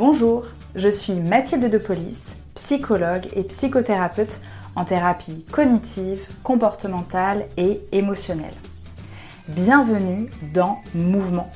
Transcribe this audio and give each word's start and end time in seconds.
Bonjour, 0.00 0.44
je 0.76 0.88
suis 0.88 1.12
Mathilde 1.12 1.68
de 1.68 1.78
psychologue 2.54 3.26
et 3.36 3.42
psychothérapeute 3.42 4.40
en 4.74 4.86
thérapie 4.86 5.44
cognitive, 5.52 6.26
comportementale 6.42 7.44
et 7.58 7.82
émotionnelle. 7.92 8.54
Bienvenue 9.48 10.30
dans 10.54 10.78
Mouvement, 10.94 11.50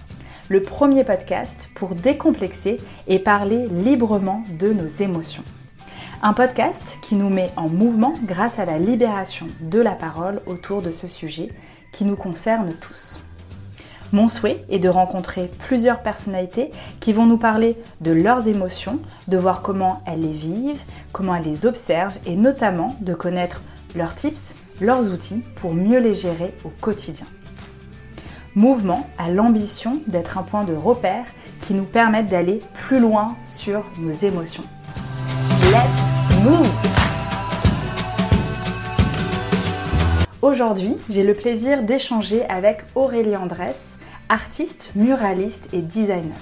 le 0.50 0.60
premier 0.60 1.04
podcast 1.04 1.70
pour 1.74 1.94
décomplexer 1.94 2.82
et 3.08 3.18
parler 3.18 3.66
librement 3.66 4.44
de 4.60 4.74
nos 4.74 4.88
émotions. 4.88 5.44
Un 6.22 6.34
podcast 6.34 6.98
qui 7.00 7.14
nous 7.14 7.30
met 7.30 7.50
en 7.56 7.70
mouvement 7.70 8.12
grâce 8.24 8.58
à 8.58 8.66
la 8.66 8.78
libération 8.78 9.46
de 9.62 9.80
la 9.80 9.92
parole 9.92 10.42
autour 10.44 10.82
de 10.82 10.92
ce 10.92 11.08
sujet 11.08 11.48
qui 11.92 12.04
nous 12.04 12.16
concerne 12.16 12.74
tous. 12.74 13.20
Mon 14.14 14.28
souhait 14.28 14.64
est 14.70 14.78
de 14.78 14.88
rencontrer 14.88 15.50
plusieurs 15.66 15.98
personnalités 15.98 16.70
qui 17.00 17.12
vont 17.12 17.26
nous 17.26 17.36
parler 17.36 17.76
de 18.00 18.12
leurs 18.12 18.46
émotions, 18.46 19.00
de 19.26 19.36
voir 19.36 19.60
comment 19.60 20.04
elles 20.06 20.20
les 20.20 20.32
vivent, 20.32 20.80
comment 21.10 21.34
elles 21.34 21.42
les 21.42 21.66
observent 21.66 22.16
et 22.24 22.36
notamment 22.36 22.94
de 23.00 23.12
connaître 23.12 23.60
leurs 23.96 24.14
tips, 24.14 24.54
leurs 24.80 25.12
outils 25.12 25.42
pour 25.56 25.74
mieux 25.74 25.98
les 25.98 26.14
gérer 26.14 26.54
au 26.64 26.68
quotidien. 26.80 27.26
Mouvement 28.54 29.04
a 29.18 29.30
l'ambition 29.30 29.98
d'être 30.06 30.38
un 30.38 30.44
point 30.44 30.62
de 30.62 30.74
repère 30.74 31.26
qui 31.62 31.74
nous 31.74 31.82
permette 31.82 32.28
d'aller 32.28 32.60
plus 32.86 33.00
loin 33.00 33.34
sur 33.44 33.82
nos 33.98 34.12
émotions. 34.12 34.62
Let's 35.72 36.44
move! 36.44 37.03
Aujourd'hui, 40.44 40.98
j'ai 41.08 41.22
le 41.24 41.32
plaisir 41.32 41.82
d'échanger 41.82 42.44
avec 42.50 42.84
Aurélie 42.94 43.34
Andrès, 43.34 43.96
artiste, 44.28 44.92
muraliste 44.94 45.72
et 45.72 45.80
designer. 45.80 46.36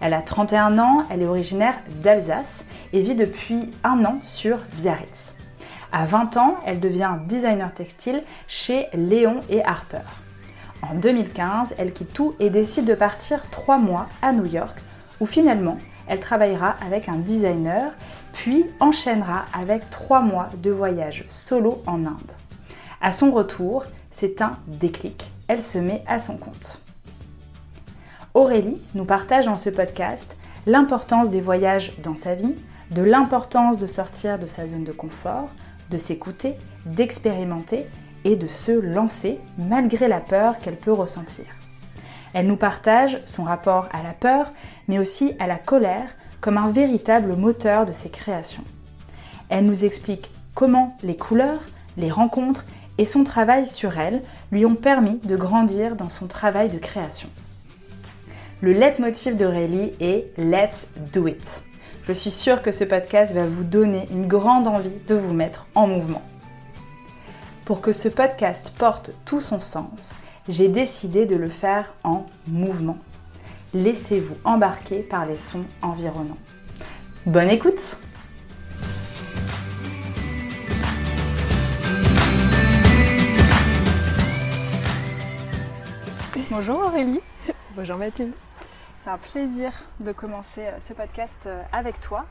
Elle 0.00 0.14
a 0.14 0.22
31 0.22 0.78
ans, 0.78 1.02
elle 1.10 1.20
est 1.20 1.26
originaire 1.26 1.74
d'Alsace 2.02 2.64
et 2.94 3.02
vit 3.02 3.14
depuis 3.14 3.70
un 3.84 4.02
an 4.06 4.18
sur 4.22 4.56
Biarritz. 4.78 5.34
À 5.92 6.06
20 6.06 6.38
ans, 6.38 6.56
elle 6.64 6.80
devient 6.80 7.18
designer 7.28 7.70
textile 7.74 8.22
chez 8.48 8.86
Léon 8.94 9.42
et 9.50 9.62
Harper. 9.62 10.08
En 10.80 10.94
2015, 10.94 11.74
elle 11.76 11.92
quitte 11.92 12.14
tout 12.14 12.34
et 12.40 12.48
décide 12.48 12.86
de 12.86 12.94
partir 12.94 13.42
3 13.50 13.76
mois 13.76 14.06
à 14.22 14.32
New 14.32 14.46
York 14.46 14.78
où 15.20 15.26
finalement 15.26 15.76
elle 16.08 16.20
travaillera 16.20 16.76
avec 16.86 17.10
un 17.10 17.18
designer 17.18 17.92
puis 18.32 18.64
enchaînera 18.80 19.44
avec 19.52 19.90
3 19.90 20.22
mois 20.22 20.48
de 20.62 20.70
voyage 20.70 21.26
solo 21.28 21.82
en 21.86 22.06
Inde. 22.06 22.32
À 23.04 23.12
son 23.12 23.32
retour, 23.32 23.84
c'est 24.10 24.40
un 24.40 24.52
déclic. 24.66 25.30
Elle 25.46 25.62
se 25.62 25.76
met 25.76 26.02
à 26.06 26.18
son 26.18 26.38
compte. 26.38 26.80
Aurélie 28.32 28.80
nous 28.94 29.04
partage 29.04 29.44
dans 29.44 29.58
ce 29.58 29.68
podcast 29.68 30.38
l'importance 30.66 31.28
des 31.28 31.42
voyages 31.42 31.92
dans 32.02 32.14
sa 32.14 32.34
vie, 32.34 32.54
de 32.92 33.02
l'importance 33.02 33.76
de 33.76 33.86
sortir 33.86 34.38
de 34.38 34.46
sa 34.46 34.66
zone 34.66 34.84
de 34.84 34.92
confort, 34.92 35.50
de 35.90 35.98
s'écouter, 35.98 36.54
d'expérimenter 36.86 37.84
et 38.24 38.36
de 38.36 38.46
se 38.46 38.72
lancer 38.72 39.38
malgré 39.58 40.08
la 40.08 40.20
peur 40.20 40.58
qu'elle 40.58 40.78
peut 40.78 40.90
ressentir. 40.90 41.44
Elle 42.32 42.46
nous 42.46 42.56
partage 42.56 43.20
son 43.26 43.42
rapport 43.44 43.86
à 43.92 44.02
la 44.02 44.14
peur, 44.14 44.50
mais 44.88 44.98
aussi 44.98 45.34
à 45.38 45.46
la 45.46 45.58
colère 45.58 46.08
comme 46.40 46.56
un 46.56 46.70
véritable 46.70 47.36
moteur 47.36 47.84
de 47.84 47.92
ses 47.92 48.08
créations. 48.08 48.64
Elle 49.50 49.66
nous 49.66 49.84
explique 49.84 50.30
comment 50.54 50.96
les 51.02 51.18
couleurs, 51.18 51.60
les 51.98 52.10
rencontres 52.10 52.64
et 52.98 53.06
son 53.06 53.24
travail 53.24 53.66
sur 53.66 53.98
elle 53.98 54.22
lui 54.52 54.64
ont 54.66 54.74
permis 54.74 55.18
de 55.24 55.36
grandir 55.36 55.96
dans 55.96 56.10
son 56.10 56.26
travail 56.26 56.68
de 56.68 56.78
création. 56.78 57.28
Le 58.60 58.72
leitmotiv 58.72 59.36
d'Aurélie 59.36 59.92
est 60.00 60.32
Let's 60.38 60.88
do 61.12 61.26
it. 61.26 61.62
Je 62.06 62.12
suis 62.12 62.30
sûre 62.30 62.62
que 62.62 62.72
ce 62.72 62.84
podcast 62.84 63.34
va 63.34 63.46
vous 63.46 63.64
donner 63.64 64.06
une 64.10 64.26
grande 64.26 64.68
envie 64.68 64.92
de 65.06 65.14
vous 65.14 65.32
mettre 65.32 65.66
en 65.74 65.86
mouvement. 65.86 66.22
Pour 67.64 67.80
que 67.80 67.92
ce 67.92 68.08
podcast 68.08 68.72
porte 68.76 69.10
tout 69.24 69.40
son 69.40 69.58
sens, 69.58 70.10
j'ai 70.48 70.68
décidé 70.68 71.24
de 71.24 71.36
le 71.36 71.48
faire 71.48 71.94
en 72.04 72.26
mouvement. 72.46 72.98
Laissez-vous 73.72 74.36
embarquer 74.44 74.98
par 74.98 75.26
les 75.26 75.38
sons 75.38 75.64
environnants. 75.82 76.38
Bonne 77.26 77.48
écoute 77.48 77.96
Bonjour 86.56 86.78
Aurélie. 86.82 87.20
Bonjour 87.74 87.96
Mathilde. 87.96 88.32
C'est 89.02 89.10
un 89.10 89.18
plaisir 89.18 89.72
de 89.98 90.12
commencer 90.12 90.60
euh, 90.60 90.78
ce 90.78 90.92
podcast 90.92 91.46
euh, 91.46 91.60
avec 91.72 92.00
toi. 92.00 92.26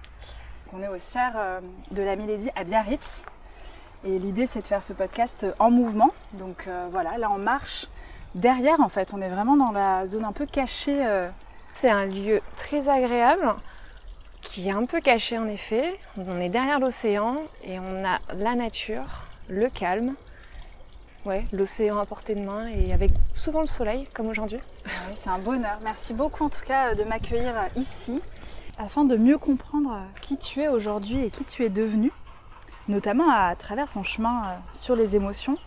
On 0.72 0.82
est 0.82 0.88
au 0.88 0.98
cerf 0.98 1.34
euh, 1.36 1.60
de 1.92 2.02
la 2.02 2.16
Milédie 2.16 2.50
à 2.56 2.64
Biarritz. 2.64 3.22
Et 4.06 4.18
l'idée, 4.18 4.46
c'est 4.46 4.62
de 4.62 4.68
faire 4.68 4.82
ce 4.82 4.94
podcast 4.94 5.46
en 5.60 5.70
mouvement. 5.72 6.12
Donc 6.36 6.70
voilà, 6.92 7.18
là, 7.18 7.30
on 7.32 7.38
marche 7.38 7.88
derrière, 8.34 8.80
en 8.80 8.88
fait. 8.88 9.14
On 9.14 9.22
est 9.22 9.28
vraiment 9.28 9.58
dans 9.58 9.72
la 9.72 10.08
zone 10.08 10.24
un 10.24 10.32
peu 10.32 10.46
cachée. 10.46 11.06
C'est 11.74 11.90
un 11.90 12.06
lieu 12.06 12.40
très 12.56 12.88
agréable, 12.88 13.54
qui 14.42 14.70
est 14.70 14.74
un 14.74 14.86
peu 14.86 15.02
caché, 15.02 15.38
en 15.38 15.48
effet. 15.48 16.00
On 16.18 16.40
est 16.40 16.50
derrière 16.50 16.80
l'océan 16.80 17.44
et 17.64 17.78
on 17.80 18.06
a 18.06 18.20
la 18.34 18.56
nature, 18.56 19.24
le 19.50 19.70
calme 19.70 20.16
ouais, 21.26 21.46
l'océan 21.52 22.00
à 22.00 22.06
portée 22.06 22.36
de 22.36 22.44
main 22.44 22.68
et 22.68 22.94
avec 22.94 23.12
souvent 23.34 23.62
le 23.62 23.66
soleil 23.68 24.08
comme 24.14 24.28
aujourd'hui. 24.28 24.60
c'est 25.16 25.30
un 25.30 25.40
bonheur. 25.40 25.78
Merci 25.84 26.14
beaucoup 26.14 26.44
en 26.46 26.50
tout 26.50 26.64
cas 26.66 26.90
euh, 26.92 26.96
de 26.96 27.04
m'accueillir 27.04 27.54
euh, 27.58 27.80
ici 27.80 28.22
afin 28.78 29.06
de 29.06 29.16
mieux 29.16 29.38
comprendre 29.38 29.92
euh, 29.94 30.20
qui 30.22 30.38
tu 30.38 30.62
es 30.62 30.68
aujourd'hui 30.68 31.26
et 31.26 31.30
qui 31.30 31.44
tu 31.44 31.64
es 31.66 31.70
devenu, 31.70 32.12
notamment 32.88 33.30
à 33.30 33.56
travers 33.56 33.90
ton 33.90 34.04
chemin 34.04 34.56
sur 34.74 34.96
les 34.96 35.16
émotions. 35.16 35.58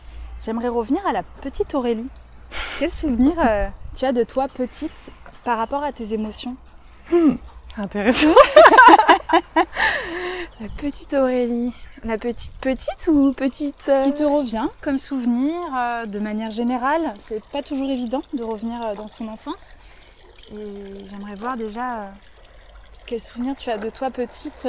J'aimerais 0.44 0.68
revenir 0.68 1.06
à 1.06 1.12
la 1.12 1.22
petite 1.40 1.74
Aurélie. 1.74 2.08
Quel 2.78 2.90
souvenir 2.90 3.34
tu 3.94 4.04
as 4.04 4.12
de 4.12 4.22
toi 4.22 4.48
petite 4.48 5.10
par 5.44 5.56
rapport 5.58 5.82
à 5.82 5.92
tes 5.92 6.12
émotions? 6.12 6.56
Hmm, 7.10 7.36
C'est 7.74 7.80
intéressant. 7.80 8.34
la 10.60 10.68
petite 10.68 11.12
Aurélie. 11.14 11.72
La 12.04 12.18
petite 12.18 12.54
petite 12.60 13.08
ou 13.08 13.32
petite 13.32 13.82
Ce 13.82 14.04
qui 14.04 14.14
te 14.14 14.22
euh, 14.22 14.28
revient 14.28 14.68
comme 14.80 14.98
souvenir 14.98 15.54
euh, 15.76 16.06
de 16.06 16.18
manière 16.18 16.50
générale, 16.50 17.14
c'est 17.18 17.44
pas 17.46 17.62
toujours 17.62 17.90
évident 17.90 18.22
de 18.32 18.42
revenir 18.42 18.80
euh, 18.86 18.94
dans 18.94 19.08
son 19.08 19.28
enfance. 19.28 19.76
Et 20.52 21.06
j'aimerais 21.06 21.34
voir 21.34 21.56
déjà 21.56 22.12
quel 23.06 23.20
souvenir 23.20 23.56
tu 23.56 23.70
as 23.70 23.78
de 23.78 23.90
toi 23.90 24.10
petite. 24.10 24.68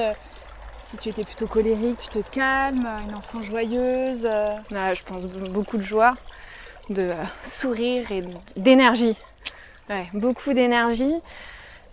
si 0.81 0.97
tu 0.97 1.09
étais 1.09 1.23
plutôt 1.23 1.47
colérique, 1.47 1.97
plutôt 1.97 2.23
calme, 2.31 2.89
une 3.07 3.15
enfant 3.15 3.41
joyeuse. 3.41 4.27
je 4.71 5.03
pense 5.03 5.25
beaucoup 5.25 5.77
de 5.77 5.83
joie, 5.83 6.15
de 6.89 7.13
sourire 7.43 8.11
et 8.11 8.23
d'énergie. 8.55 9.15
beaucoup 10.13 10.53
d'énergie. 10.53 11.13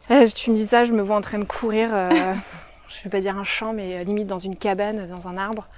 tu 0.08 0.50
me 0.50 0.54
dis 0.54 0.66
ça, 0.66 0.84
je 0.84 0.92
me 0.92 1.02
vois 1.02 1.16
en 1.16 1.20
train 1.20 1.38
de 1.38 1.44
courir 1.44 1.90
je 2.88 2.98
ne 2.98 3.04
vais 3.04 3.10
pas 3.10 3.20
dire 3.20 3.36
un 3.36 3.44
champ, 3.44 3.72
mais 3.72 3.96
euh, 3.96 4.04
limite 4.04 4.26
dans 4.26 4.38
une 4.38 4.56
cabane, 4.56 5.06
dans 5.06 5.28
un 5.28 5.36
arbre. 5.36 5.68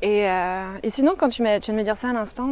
Et, 0.00 0.28
euh, 0.28 0.64
sinon, 0.88 1.14
quand 1.16 1.28
tu, 1.28 1.42
viens 1.42 1.58
de 1.58 1.72
me 1.72 1.82
dire 1.82 1.96
ça 1.96 2.10
à 2.10 2.12
l'instant, 2.12 2.50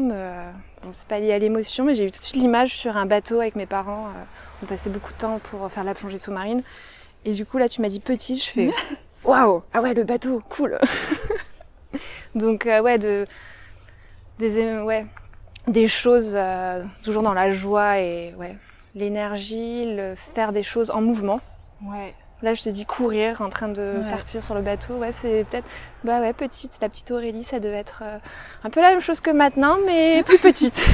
c'est 0.93 1.09
pas 1.09 1.19
lié 1.19 1.33
à 1.33 1.39
l'émotion, 1.39 1.85
mais 1.85 1.95
j'ai 1.95 2.07
eu 2.07 2.11
tout 2.11 2.21
de 2.21 2.25
suite 2.25 2.41
l'image 2.41 2.75
sur 2.75 2.97
un 2.97 3.07
bateau 3.07 3.41
avec 3.41 3.57
mes 3.57 3.67
parents. 3.67 4.07
Euh, 4.07 4.23
on 4.63 4.67
passait 4.67 4.91
beaucoup 4.91 5.13
de 5.13 5.19
temps 5.19 5.41
pour 5.43 5.71
faire 5.71 5.83
la 5.83 5.95
plongée 5.95 6.19
sous-marine. 6.19 6.63
Et 7.25 7.33
du 7.33 7.45
coup, 7.45 7.59
là, 7.59 7.69
tu 7.69 7.83
m'as 7.83 7.89
dit 7.89 8.01
petit, 8.01 8.37
je 8.37 8.51
fais 8.51 8.71
waouh, 9.25 9.63
ah 9.73 9.81
ouais, 9.81 9.95
le 9.95 10.05
bateau, 10.05 10.43
cool. 10.49 10.79
Donc, 12.37 12.67
ouais, 12.67 12.99
de, 12.99 13.27
des, 14.39 14.79
ouais, 14.79 15.07
des 15.67 15.89
choses 15.89 16.39
toujours 17.03 17.25
dans 17.25 17.35
la 17.35 17.51
joie 17.51 17.99
et 17.99 18.33
ouais, 18.39 18.57
l'énergie, 18.95 19.97
le 19.97 20.15
faire 20.15 20.53
des 20.53 20.63
choses 20.63 20.91
en 20.93 21.03
mouvement. 21.03 21.41
Ouais. 21.83 22.15
Là, 22.43 22.55
je 22.55 22.63
te 22.63 22.71
dis 22.71 22.87
courir, 22.87 23.43
en 23.43 23.51
train 23.51 23.69
de 23.69 24.03
partir 24.11 24.43
sur 24.43 24.55
le 24.55 24.63
bateau. 24.63 24.95
Ouais, 24.95 25.13
c'est 25.13 25.45
peut-être, 25.45 25.67
bah 26.05 26.21
ouais, 26.21 26.33
petite. 26.33 26.79
La 26.81 26.89
petite 26.89 27.11
Aurélie, 27.11 27.45
ça 27.45 27.61
devait 27.61 27.77
être 27.77 28.03
euh, 28.03 28.19
un 28.65 28.71
peu 28.71 28.81
la 28.81 28.91
même 28.91 29.01
chose 29.01 29.21
que 29.21 29.31
maintenant, 29.31 29.77
mais 29.85 30.23
plus 30.27 30.39
petite. 30.39 30.89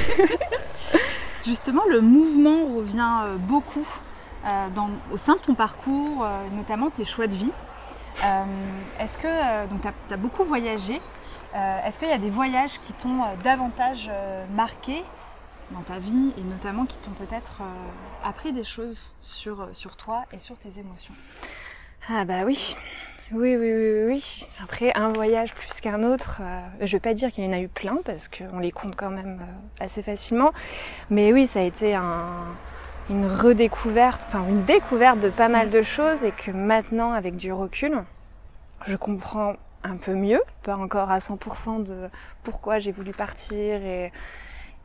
Justement, 1.46 1.82
le 1.88 2.00
mouvement 2.00 2.66
revient 2.76 3.12
euh, 3.24 3.36
beaucoup 3.36 3.86
euh, 4.44 4.68
dans, 4.74 4.90
au 5.12 5.16
sein 5.16 5.36
de 5.36 5.40
ton 5.40 5.54
parcours, 5.54 6.26
notamment 6.56 6.90
tes 6.90 7.04
choix 7.04 7.28
de 7.28 7.34
vie. 7.34 7.52
Est-ce 8.98 9.18
que, 9.18 9.66
donc, 9.68 9.82
tu 9.82 10.14
as, 10.14 10.16
beaucoup 10.16 10.42
voyagé. 10.42 11.00
Est-ce 11.54 11.98
qu'il 11.98 12.08
y 12.08 12.12
a 12.12 12.18
des 12.18 12.30
voyages 12.30 12.80
qui 12.80 12.92
t'ont 12.92 13.20
davantage 13.44 14.10
marqué 14.54 15.04
dans 15.72 15.82
ta 15.82 15.98
vie 15.98 16.32
et 16.38 16.42
notamment 16.42 16.86
qui 16.86 16.98
t'ont 16.98 17.12
peut-être 17.12 17.60
euh, 17.62 18.28
appris 18.28 18.52
des 18.52 18.64
choses 18.64 19.14
sur, 19.20 19.62
euh, 19.62 19.68
sur 19.72 19.96
toi 19.96 20.24
et 20.32 20.38
sur 20.38 20.56
tes 20.58 20.78
émotions 20.78 21.14
Ah 22.08 22.24
bah 22.24 22.42
oui. 22.44 22.76
Oui, 23.32 23.56
oui, 23.56 23.72
oui, 23.74 24.04
oui. 24.06 24.46
Après, 24.62 24.92
un 24.94 25.12
voyage 25.12 25.52
plus 25.52 25.80
qu'un 25.80 26.04
autre, 26.04 26.38
euh, 26.40 26.60
je 26.80 26.92
vais 26.92 27.00
pas 27.00 27.12
dire 27.12 27.32
qu'il 27.32 27.44
y 27.44 27.48
en 27.48 27.52
a 27.52 27.58
eu 27.58 27.66
plein 27.68 27.98
parce 28.04 28.28
qu'on 28.28 28.60
les 28.60 28.70
compte 28.70 28.94
quand 28.94 29.10
même 29.10 29.44
assez 29.80 30.02
facilement. 30.02 30.52
Mais 31.10 31.32
oui, 31.32 31.48
ça 31.48 31.58
a 31.58 31.62
été 31.64 31.96
un, 31.96 32.44
une 33.10 33.26
redécouverte, 33.26 34.24
enfin 34.28 34.46
une 34.48 34.64
découverte 34.64 35.18
de 35.18 35.30
pas 35.30 35.48
mal 35.48 35.70
de 35.70 35.82
choses 35.82 36.22
et 36.22 36.30
que 36.30 36.52
maintenant, 36.52 37.12
avec 37.12 37.34
du 37.34 37.52
recul, 37.52 38.04
je 38.86 38.96
comprends 38.96 39.54
un 39.82 39.96
peu 39.96 40.14
mieux, 40.14 40.42
pas 40.62 40.76
encore 40.76 41.10
à 41.10 41.18
100% 41.18 41.84
de 41.84 42.08
pourquoi 42.42 42.78
j'ai 42.78 42.92
voulu 42.92 43.12
partir 43.12 43.82
et, 43.82 44.12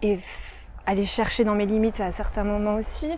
et 0.01 0.17
aller 0.85 1.05
chercher 1.05 1.43
dans 1.43 1.55
mes 1.55 1.65
limites 1.65 1.99
à 1.99 2.11
certains 2.11 2.43
moments 2.43 2.75
aussi. 2.75 3.11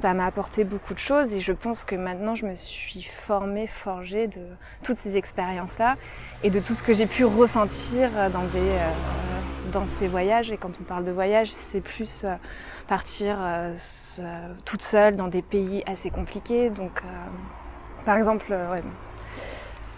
Ça 0.00 0.14
m'a 0.14 0.26
apporté 0.26 0.62
beaucoup 0.62 0.94
de 0.94 0.98
choses 0.98 1.32
et 1.32 1.40
je 1.40 1.52
pense 1.52 1.82
que 1.82 1.96
maintenant 1.96 2.34
je 2.36 2.46
me 2.46 2.54
suis 2.54 3.02
formée, 3.02 3.66
forgée 3.66 4.28
de 4.28 4.40
toutes 4.84 4.96
ces 4.96 5.16
expériences-là 5.16 5.96
et 6.44 6.50
de 6.50 6.60
tout 6.60 6.74
ce 6.74 6.82
que 6.82 6.94
j'ai 6.94 7.06
pu 7.06 7.24
ressentir 7.24 8.10
dans, 8.30 8.44
des, 8.44 8.58
euh, 8.58 8.90
dans 9.72 9.88
ces 9.88 10.06
voyages. 10.06 10.52
Et 10.52 10.56
quand 10.56 10.70
on 10.80 10.84
parle 10.84 11.04
de 11.04 11.10
voyage, 11.10 11.50
c'est 11.50 11.80
plus 11.80 12.22
euh, 12.24 12.34
partir 12.86 13.36
euh, 13.40 13.74
toute 14.64 14.82
seule 14.82 15.16
dans 15.16 15.28
des 15.28 15.42
pays 15.42 15.82
assez 15.86 16.10
compliqués. 16.10 16.70
Donc, 16.70 17.02
par 18.04 18.16
exemple, 18.16 18.52
ouais, 18.52 18.82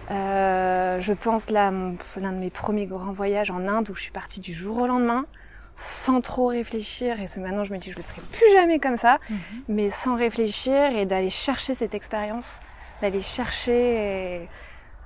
je 0.08 1.12
pense 1.12 1.50
là, 1.50 1.70
l'un 2.16 2.32
de 2.32 2.38
mes 2.38 2.50
premiers 2.50 2.86
grands 2.86 3.12
voyages 3.12 3.50
en 3.50 3.68
Inde 3.68 3.90
où 3.90 3.94
je 3.94 4.00
suis 4.00 4.10
partie 4.10 4.40
du 4.40 4.54
jour 4.54 4.78
au 4.80 4.86
lendemain 4.86 5.26
sans 5.80 6.20
trop 6.20 6.48
réfléchir. 6.48 7.16
Et 7.20 7.40
maintenant, 7.40 7.64
je 7.64 7.72
me 7.72 7.78
dis, 7.78 7.90
je 7.90 7.96
le 7.96 8.02
ferai 8.02 8.20
plus 8.32 8.52
jamais 8.52 8.78
comme 8.78 8.98
ça, 8.98 9.18
mhm. 9.30 9.38
mais 9.68 9.90
sans 9.90 10.14
réfléchir 10.14 10.94
et 10.94 11.06
d'aller 11.06 11.30
chercher 11.30 11.74
cette 11.74 11.94
expérience, 11.94 12.60
d'aller 13.00 13.22
chercher. 13.22 14.48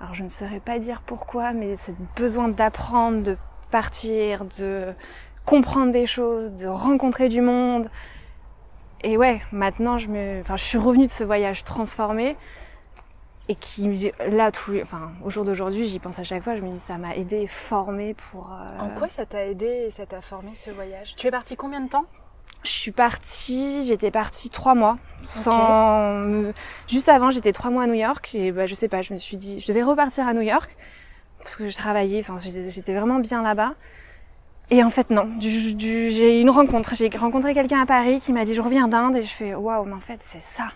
Alors, 0.01 0.15
je 0.15 0.25
ne 0.25 0.29
saurais 0.29 0.61
pas 0.61 0.81
dire 0.81 1.01
pourquoi, 1.07 1.53
mais 1.53 1.77
ce 1.77 1.93
besoin 2.17 2.49
d'apprendre, 2.49 3.23
de 3.23 3.39
partir, 3.71 4.45
de 4.59 4.93
comprendre 5.47 5.93
des 5.93 6.07
choses, 6.07 6.53
de 6.53 6.67
rencontrer 6.67 7.29
du 7.29 7.41
monde. 7.41 7.89
Et 9.03 9.17
ouais, 9.17 9.43
maintenant, 9.53 9.97
je 9.97 10.09
me, 10.09 10.41
enfin, 10.41 10.57
je 10.57 10.65
suis 10.65 10.79
revenue 10.79 11.07
de 11.07 11.13
ce 11.13 11.23
voyage 11.23 11.63
transformé 11.63 12.37
et 13.49 13.55
qui 13.55 14.11
là 14.31 14.51
tous 14.51 14.81
enfin 14.83 15.13
au 15.23 15.31
jour 15.31 15.45
d'aujourd'hui 15.45 15.87
j'y 15.87 15.99
pense 15.99 16.19
à 16.19 16.25
chaque 16.25 16.43
fois 16.43 16.57
je 16.57 16.63
me 16.63 16.71
dis 16.71 16.79
ça 16.79 16.97
m'a 16.97 17.15
aidé 17.15 17.47
formé 17.47 18.15
pour 18.15 18.51
euh, 18.53 18.81
en 18.81 18.89
quoi 18.99 19.09
ça 19.09 19.27
t'a 19.27 19.45
aidé 19.45 19.67
et 19.87 19.91
ça 19.91 20.07
t'a 20.07 20.21
formé 20.23 20.55
ce 20.55 20.71
voyage? 20.71 21.15
Tu 21.17 21.27
es 21.27 21.31
partie 21.31 21.55
combien 21.55 21.81
de 21.81 21.89
temps? 21.89 22.07
Je 22.63 22.71
suis 22.71 22.93
partie 22.93 23.85
j'étais 23.87 24.11
partie 24.11 24.49
trois 24.49 24.75
mois 24.75 24.97
sans 25.25 26.53
juste 26.89 27.11
avant 27.11 27.31
j'étais 27.31 27.53
trois 27.53 27.71
mois 27.71 27.83
à 27.83 27.87
New 27.87 27.95
York 27.95 28.35
et 28.35 28.51
bah 28.51 28.65
je 28.65 28.75
sais 28.75 28.89
pas 28.89 29.03
je 29.03 29.13
me 29.13 29.19
suis 29.19 29.37
dit 29.37 29.61
je 29.61 29.69
devais 29.69 29.83
repartir 29.83 30.27
à 30.27 30.33
New 30.33 30.41
York 30.41 30.75
parce 31.39 31.57
que 31.57 31.69
je 31.69 31.77
travaillais 31.77 32.21
enfin 32.21 32.39
j'étais 32.39 32.95
vraiment 32.95 33.19
bien 33.19 33.43
là-bas. 33.43 33.75
Et 34.71 34.83
en 34.83 34.89
fait 34.89 35.11
non 35.11 35.29
j'ai 35.41 36.41
une 36.41 36.49
rencontre 36.49 36.95
j'ai 36.95 37.11
rencontré 37.15 37.53
quelqu'un 37.53 37.83
à 37.83 37.87
Paris 37.87 38.21
qui 38.21 38.33
m'a 38.33 38.47
dit 38.47 38.55
je 38.55 38.63
reviens 38.63 38.89
d'Inde 38.89 39.17
et 39.17 39.23
je 39.23 39.29
fais 39.29 39.55
waouh 39.55 39.85
mais 39.85 39.93
en 39.93 40.01
fait 40.01 40.21
c'est 40.25 40.41
ça 40.41 40.69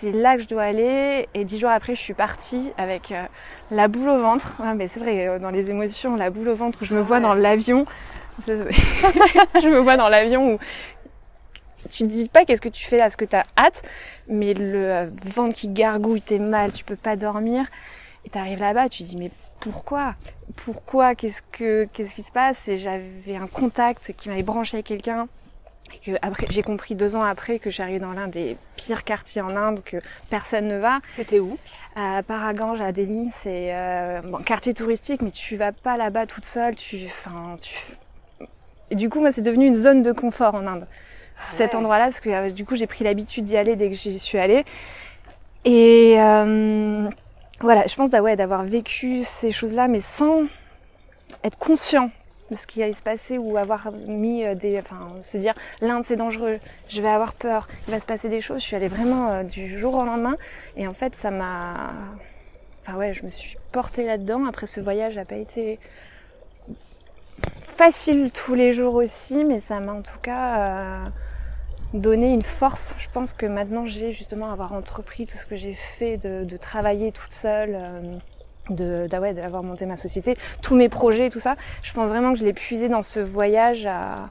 c'est 0.00 0.12
là 0.12 0.36
que 0.36 0.42
je 0.42 0.48
dois 0.48 0.62
aller. 0.62 1.28
Et 1.34 1.44
dix 1.44 1.58
jours 1.58 1.70
après, 1.70 1.94
je 1.94 2.00
suis 2.00 2.14
partie 2.14 2.72
avec 2.78 3.12
euh, 3.12 3.24
la 3.70 3.88
boule 3.88 4.08
au 4.08 4.18
ventre. 4.18 4.60
mais 4.76 4.88
c'est 4.88 5.00
vrai, 5.00 5.26
euh, 5.26 5.38
dans 5.38 5.50
les 5.50 5.70
émotions, 5.70 6.16
la 6.16 6.30
boule 6.30 6.48
au 6.48 6.54
ventre, 6.54 6.78
où 6.82 6.84
je 6.84 6.94
me 6.94 7.00
vois 7.00 7.20
dans 7.20 7.34
l'avion. 7.34 7.86
je 8.46 9.68
me 9.68 9.78
vois 9.78 9.96
dans 9.96 10.08
l'avion 10.08 10.54
où 10.54 10.58
tu 11.90 12.04
ne 12.04 12.08
dis 12.08 12.28
pas 12.28 12.44
qu'est-ce 12.44 12.60
que 12.60 12.68
tu 12.68 12.86
fais 12.86 12.98
là, 12.98 13.10
ce 13.10 13.16
que 13.16 13.24
tu 13.24 13.34
as 13.34 13.44
hâte, 13.56 13.82
mais 14.28 14.54
le 14.54 14.92
euh, 14.92 15.06
ventre 15.24 15.54
qui 15.54 15.68
gargouille, 15.68 16.22
t'es 16.22 16.38
mal, 16.38 16.72
tu 16.72 16.84
peux 16.84 16.96
pas 16.96 17.16
dormir. 17.16 17.66
Et 18.24 18.30
tu 18.30 18.38
arrives 18.38 18.60
là-bas, 18.60 18.88
tu 18.88 19.02
te 19.02 19.08
dis 19.08 19.16
mais 19.16 19.30
pourquoi? 19.60 20.14
Pourquoi? 20.56 21.14
Qu'est-ce 21.14 21.42
que 21.52 21.88
qu'est-ce 21.92 22.14
qui 22.14 22.22
se 22.22 22.32
passe? 22.32 22.68
Et 22.68 22.76
j'avais 22.76 23.36
un 23.36 23.46
contact 23.46 24.12
qui 24.16 24.28
m'avait 24.28 24.42
branché 24.42 24.76
avec 24.76 24.86
quelqu'un 24.86 25.28
que 25.96 26.12
après, 26.22 26.44
j'ai 26.50 26.62
compris 26.62 26.94
deux 26.94 27.16
ans 27.16 27.22
après 27.22 27.58
que 27.58 27.70
j'arrivais 27.70 27.98
dans 27.98 28.12
l'un 28.12 28.28
des 28.28 28.56
pires 28.76 29.04
quartiers 29.04 29.42
en 29.42 29.56
Inde, 29.56 29.82
que 29.84 29.96
personne 30.30 30.68
ne 30.68 30.78
va. 30.78 31.00
C'était 31.08 31.40
où? 31.40 31.58
À 31.96 32.22
Paragange, 32.22 32.80
à 32.80 32.92
Delhi. 32.92 33.30
C'est 33.32 33.74
euh, 33.74 34.20
bon, 34.22 34.38
quartier 34.38 34.74
touristique, 34.74 35.22
mais 35.22 35.30
tu 35.30 35.56
vas 35.56 35.72
pas 35.72 35.96
là-bas 35.96 36.26
toute 36.26 36.44
seule. 36.44 36.76
Tu, 36.76 37.06
enfin, 37.06 37.56
tu... 37.60 37.78
Et 38.90 38.94
du 38.94 39.08
coup, 39.08 39.20
moi, 39.20 39.32
c'est 39.32 39.42
devenu 39.42 39.66
une 39.66 39.74
zone 39.74 40.02
de 40.02 40.12
confort 40.12 40.54
en 40.54 40.66
Inde. 40.66 40.86
Cet 41.40 41.74
endroit-là, 41.74 42.04
parce 42.04 42.20
que 42.20 42.30
euh, 42.30 42.50
du 42.50 42.64
coup, 42.64 42.74
j'ai 42.74 42.86
pris 42.86 43.04
l'habitude 43.04 43.44
d'y 43.44 43.56
aller 43.56 43.76
dès 43.76 43.88
que 43.88 43.94
j'y 43.94 44.18
suis 44.18 44.38
allée. 44.38 44.64
Et 45.64 46.16
euh, 46.18 47.08
voilà, 47.60 47.86
je 47.86 47.94
pense 47.94 48.10
ouais, 48.10 48.36
d'avoir 48.36 48.64
vécu 48.64 49.22
ces 49.24 49.52
choses-là, 49.52 49.88
mais 49.88 50.00
sans 50.00 50.44
être 51.44 51.58
conscient 51.58 52.10
de 52.50 52.56
ce 52.56 52.66
qui 52.66 52.82
allait 52.82 52.92
se 52.92 53.02
passer 53.02 53.38
ou 53.38 53.56
avoir 53.56 53.90
mis 54.06 54.44
euh, 54.44 54.54
des. 54.54 54.78
Enfin, 54.78 55.08
se 55.22 55.38
dire 55.38 55.54
l'Inde 55.80 56.04
c'est 56.06 56.16
dangereux, 56.16 56.58
je 56.88 57.02
vais 57.02 57.08
avoir 57.08 57.34
peur, 57.34 57.68
il 57.86 57.92
va 57.92 58.00
se 58.00 58.06
passer 58.06 58.28
des 58.28 58.40
choses. 58.40 58.60
Je 58.60 58.66
suis 58.66 58.76
allée 58.76 58.88
vraiment 58.88 59.30
euh, 59.30 59.42
du 59.42 59.78
jour 59.78 59.94
au 59.94 60.04
lendemain 60.04 60.36
et 60.76 60.86
en 60.86 60.92
fait 60.92 61.14
ça 61.14 61.30
m'a. 61.30 61.92
Enfin 62.82 62.96
ouais, 62.96 63.12
je 63.12 63.24
me 63.24 63.30
suis 63.30 63.56
portée 63.72 64.04
là-dedans. 64.04 64.46
Après 64.46 64.66
ce 64.66 64.80
voyage 64.80 65.16
n'a 65.16 65.24
pas 65.24 65.36
été 65.36 65.78
facile 67.62 68.30
tous 68.32 68.54
les 68.54 68.72
jours 68.72 68.94
aussi, 68.94 69.44
mais 69.44 69.60
ça 69.60 69.80
m'a 69.80 69.92
en 69.92 70.02
tout 70.02 70.18
cas 70.22 70.58
euh, 70.58 71.08
donné 71.94 72.32
une 72.32 72.42
force. 72.42 72.94
Je 72.98 73.08
pense 73.12 73.32
que 73.32 73.46
maintenant 73.46 73.84
j'ai 73.84 74.12
justement 74.12 74.50
avoir 74.50 74.72
entrepris 74.72 75.26
tout 75.26 75.36
ce 75.36 75.46
que 75.46 75.56
j'ai 75.56 75.74
fait, 75.74 76.16
de, 76.16 76.44
de 76.44 76.56
travailler 76.56 77.12
toute 77.12 77.32
seule 77.32 77.78
de 78.70 79.06
d'avoir 79.08 79.62
monté 79.62 79.86
ma 79.86 79.96
société, 79.96 80.36
tous 80.62 80.76
mes 80.76 80.88
projets, 80.88 81.30
tout 81.30 81.40
ça. 81.40 81.56
Je 81.82 81.92
pense 81.92 82.08
vraiment 82.08 82.32
que 82.32 82.38
je 82.38 82.44
l'ai 82.44 82.52
puisé 82.52 82.88
dans 82.88 83.02
ce 83.02 83.20
voyage 83.20 83.86
à, 83.86 84.28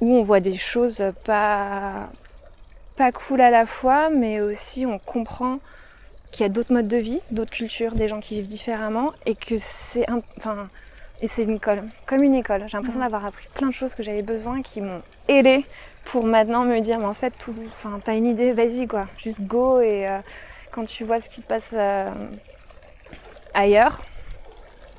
où 0.00 0.14
on 0.14 0.22
voit 0.22 0.40
des 0.40 0.54
choses 0.54 1.02
pas 1.24 2.10
pas 2.96 3.12
cool 3.12 3.40
à 3.40 3.50
la 3.50 3.66
fois, 3.66 4.08
mais 4.10 4.40
aussi 4.40 4.86
on 4.86 4.98
comprend 4.98 5.58
qu'il 6.30 6.44
y 6.44 6.46
a 6.46 6.48
d'autres 6.48 6.72
modes 6.72 6.88
de 6.88 6.96
vie, 6.96 7.20
d'autres 7.30 7.50
cultures, 7.50 7.94
des 7.94 8.08
gens 8.08 8.20
qui 8.20 8.34
vivent 8.36 8.46
différemment, 8.46 9.12
et 9.26 9.34
que 9.34 9.56
c'est 9.58 10.08
un, 10.10 10.22
enfin 10.38 10.68
et 11.22 11.28
c'est 11.28 11.44
une 11.44 11.56
école, 11.56 11.82
comme 12.06 12.22
une 12.22 12.34
école. 12.34 12.64
J'ai 12.66 12.76
l'impression 12.76 13.00
d'avoir 13.00 13.24
appris 13.24 13.46
plein 13.54 13.68
de 13.68 13.72
choses 13.72 13.94
que 13.94 14.02
j'avais 14.02 14.22
besoin, 14.22 14.60
qui 14.60 14.80
m'ont 14.80 15.00
aidé 15.28 15.64
pour 16.04 16.24
maintenant 16.24 16.64
me 16.64 16.80
dire, 16.80 16.98
mais 16.98 17.06
en 17.06 17.14
fait, 17.14 17.32
tout, 17.38 17.54
enfin, 17.66 18.00
t'as 18.04 18.14
une 18.16 18.26
idée, 18.26 18.52
vas-y 18.52 18.86
quoi, 18.86 19.06
juste 19.16 19.40
go 19.40 19.80
et 19.80 20.08
euh, 20.08 20.18
quand 20.70 20.84
tu 20.84 21.04
vois 21.04 21.20
ce 21.20 21.30
qui 21.30 21.40
se 21.40 21.46
passe 21.46 21.70
euh, 21.72 22.10
ailleurs, 23.56 24.00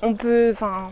on 0.01 0.13
peut, 0.13 0.49
enfin, 0.51 0.91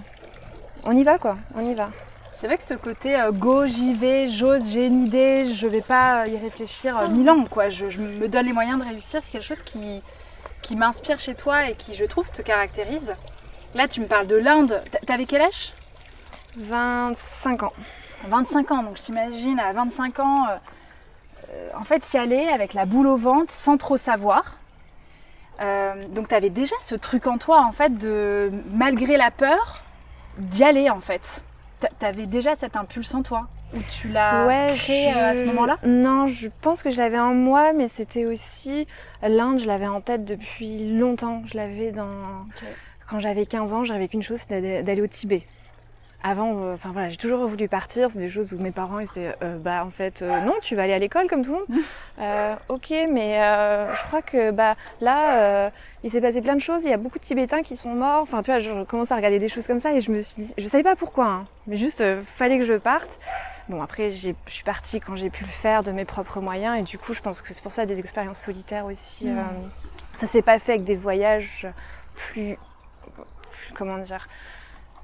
on 0.85 0.95
y 0.95 1.03
va 1.03 1.17
quoi, 1.17 1.37
on 1.55 1.65
y 1.65 1.73
va. 1.73 1.89
C'est 2.37 2.47
vrai 2.47 2.57
que 2.57 2.63
ce 2.63 2.73
côté 2.73 3.19
euh, 3.19 3.31
go, 3.31 3.65
j'y 3.65 3.93
vais, 3.93 4.27
j'ose, 4.27 4.69
j'ai 4.69 4.85
une 4.85 5.05
idée, 5.05 5.45
je 5.45 5.67
vais 5.67 5.81
pas 5.81 6.27
y 6.27 6.37
réfléchir 6.37 6.97
euh, 6.97 7.07
mille 7.07 7.29
ans 7.29 7.45
quoi. 7.45 7.69
Je, 7.69 7.85
me 7.99 8.27
donne 8.27 8.45
les 8.45 8.53
moyens 8.53 8.79
de 8.79 8.85
réussir. 8.85 9.21
C'est 9.21 9.31
quelque 9.31 9.45
chose 9.45 9.61
qui, 9.63 10.01
qui 10.61 10.75
m'inspire 10.75 11.19
chez 11.19 11.33
toi 11.33 11.69
et 11.69 11.75
qui, 11.75 11.95
je 11.95 12.05
trouve, 12.05 12.29
te 12.29 12.41
caractérise. 12.41 13.15
Là, 13.73 13.87
tu 13.87 14.01
me 14.01 14.05
parles 14.05 14.27
de 14.27 14.35
l'Inde. 14.35 14.81
T'avais 15.05 15.25
quel 15.25 15.41
âge? 15.41 15.73
25 16.57 17.63
ans. 17.63 17.73
25 18.27 18.71
ans, 18.71 18.83
donc 18.83 18.97
j'imagine 19.03 19.59
à 19.59 19.71
25 19.71 20.19
ans, 20.19 20.47
euh, 21.49 21.69
en 21.77 21.83
fait, 21.83 22.13
y 22.13 22.17
aller 22.17 22.47
avec 22.47 22.73
la 22.73 22.85
boule 22.85 23.07
au 23.07 23.17
ventre 23.17 23.51
sans 23.51 23.77
trop 23.77 23.97
savoir. 23.97 24.57
Euh, 25.61 25.93
donc 26.09 26.27
tu 26.27 26.35
avais 26.35 26.49
déjà 26.49 26.75
ce 26.81 26.95
truc 26.95 27.27
en 27.27 27.37
toi 27.37 27.63
en 27.65 27.71
fait 27.71 27.97
de 27.97 28.51
malgré 28.73 29.17
la 29.17 29.31
peur 29.31 29.83
d'y 30.37 30.63
aller 30.63 30.89
en 30.89 30.99
fait. 30.99 31.43
Tu 31.81 32.05
avais 32.05 32.25
déjà 32.25 32.55
cet 32.55 32.75
impulse 32.75 33.13
en 33.13 33.21
toi 33.21 33.47
ou 33.73 33.79
tu 33.89 34.09
l'as 34.09 34.73
créé 34.75 35.13
euh, 35.13 35.31
à 35.31 35.35
ce 35.35 35.43
moment-là? 35.43 35.77
Non, 35.85 36.27
je 36.27 36.47
pense 36.61 36.83
que 36.83 36.89
je 36.89 36.97
l'avais 36.97 37.19
en 37.19 37.33
moi, 37.33 37.73
mais 37.73 37.87
c'était 37.87 38.25
aussi 38.25 38.87
l'Inde, 39.21 39.59
je 39.59 39.67
l'avais 39.67 39.87
en 39.87 40.01
tête 40.01 40.25
depuis 40.25 40.93
longtemps. 40.93 41.41
Je 41.45 41.57
l'avais 41.57 41.91
dans 41.91 42.45
quand 43.09 43.19
j'avais 43.19 43.45
15 43.45 43.73
ans, 43.73 43.83
j'avais 43.83 44.07
qu'une 44.07 44.23
chose, 44.23 44.39
c'était 44.39 44.81
d'aller 44.81 45.01
au 45.01 45.07
Tibet 45.07 45.43
avant, 46.23 46.63
euh, 46.63 46.73
enfin 46.73 46.89
voilà, 46.91 47.09
j'ai 47.09 47.17
toujours 47.17 47.45
voulu 47.47 47.67
partir. 47.67 48.09
C'est 48.09 48.19
des 48.19 48.29
choses 48.29 48.53
où 48.53 48.57
mes 48.57 48.71
parents 48.71 48.99
ils 48.99 49.05
étaient, 49.05 49.35
euh, 49.43 49.57
bah 49.57 49.83
en 49.85 49.91
fait, 49.91 50.21
euh, 50.21 50.41
non, 50.41 50.53
tu 50.61 50.75
vas 50.75 50.83
aller 50.83 50.93
à 50.93 50.99
l'école 50.99 51.27
comme 51.27 51.43
tout 51.43 51.51
le 51.51 51.75
monde. 51.75 52.57
ok, 52.69 52.93
mais 53.11 53.37
je 53.93 54.07
crois 54.07 54.21
que 54.21 54.51
bah 54.51 54.75
là, 55.01 55.71
il 56.03 56.09
s'est 56.11 56.21
passé 56.21 56.41
plein 56.41 56.55
de 56.55 56.61
choses. 56.61 56.83
Il 56.83 56.89
y 56.89 56.93
a 56.93 56.97
beaucoup 56.97 57.19
de 57.19 57.23
Tibétains 57.23 57.61
qui 57.61 57.75
sont 57.75 57.89
morts. 57.89 58.21
Enfin, 58.21 58.41
tu 58.41 58.51
vois, 58.51 58.59
je 58.59 58.83
commence 58.83 59.11
à 59.11 59.15
regarder 59.15 59.39
des 59.39 59.49
choses 59.49 59.67
comme 59.67 59.79
ça 59.79 59.93
et 59.93 60.01
je 60.01 60.11
me 60.11 60.21
suis 60.21 60.43
dit, 60.43 60.53
je 60.57 60.67
savais 60.67 60.83
pas 60.83 60.95
pourquoi, 60.95 61.27
hein, 61.27 61.45
mais 61.67 61.75
juste 61.75 62.03
fallait 62.23 62.57
que 62.59 62.65
je 62.65 62.73
parte. 62.73 63.19
Bon, 63.67 63.81
après, 63.81 64.11
je 64.11 64.31
suis 64.47 64.63
partie 64.63 64.99
quand 64.99 65.15
j'ai 65.15 65.31
pu 65.31 65.43
le 65.43 65.49
faire 65.49 65.81
de 65.81 65.91
mes 65.91 66.05
propres 66.05 66.39
moyens 66.39 66.79
et 66.79 66.83
du 66.83 66.99
coup, 66.99 67.13
je 67.13 67.21
pense 67.21 67.41
que 67.41 67.53
c'est 67.53 67.63
pour 67.63 67.71
ça 67.71 67.85
des 67.85 67.99
expériences 67.99 68.39
solitaires 68.39 68.85
aussi. 68.85 69.27
Mm. 69.27 69.43
ça 70.13 70.27
s'est 70.27 70.43
pas 70.43 70.59
fait 70.59 70.73
avec 70.73 70.83
des 70.83 70.95
voyages 70.95 71.67
plus, 72.15 72.57
plus 73.51 73.73
comment 73.73 73.97
dire 73.97 74.27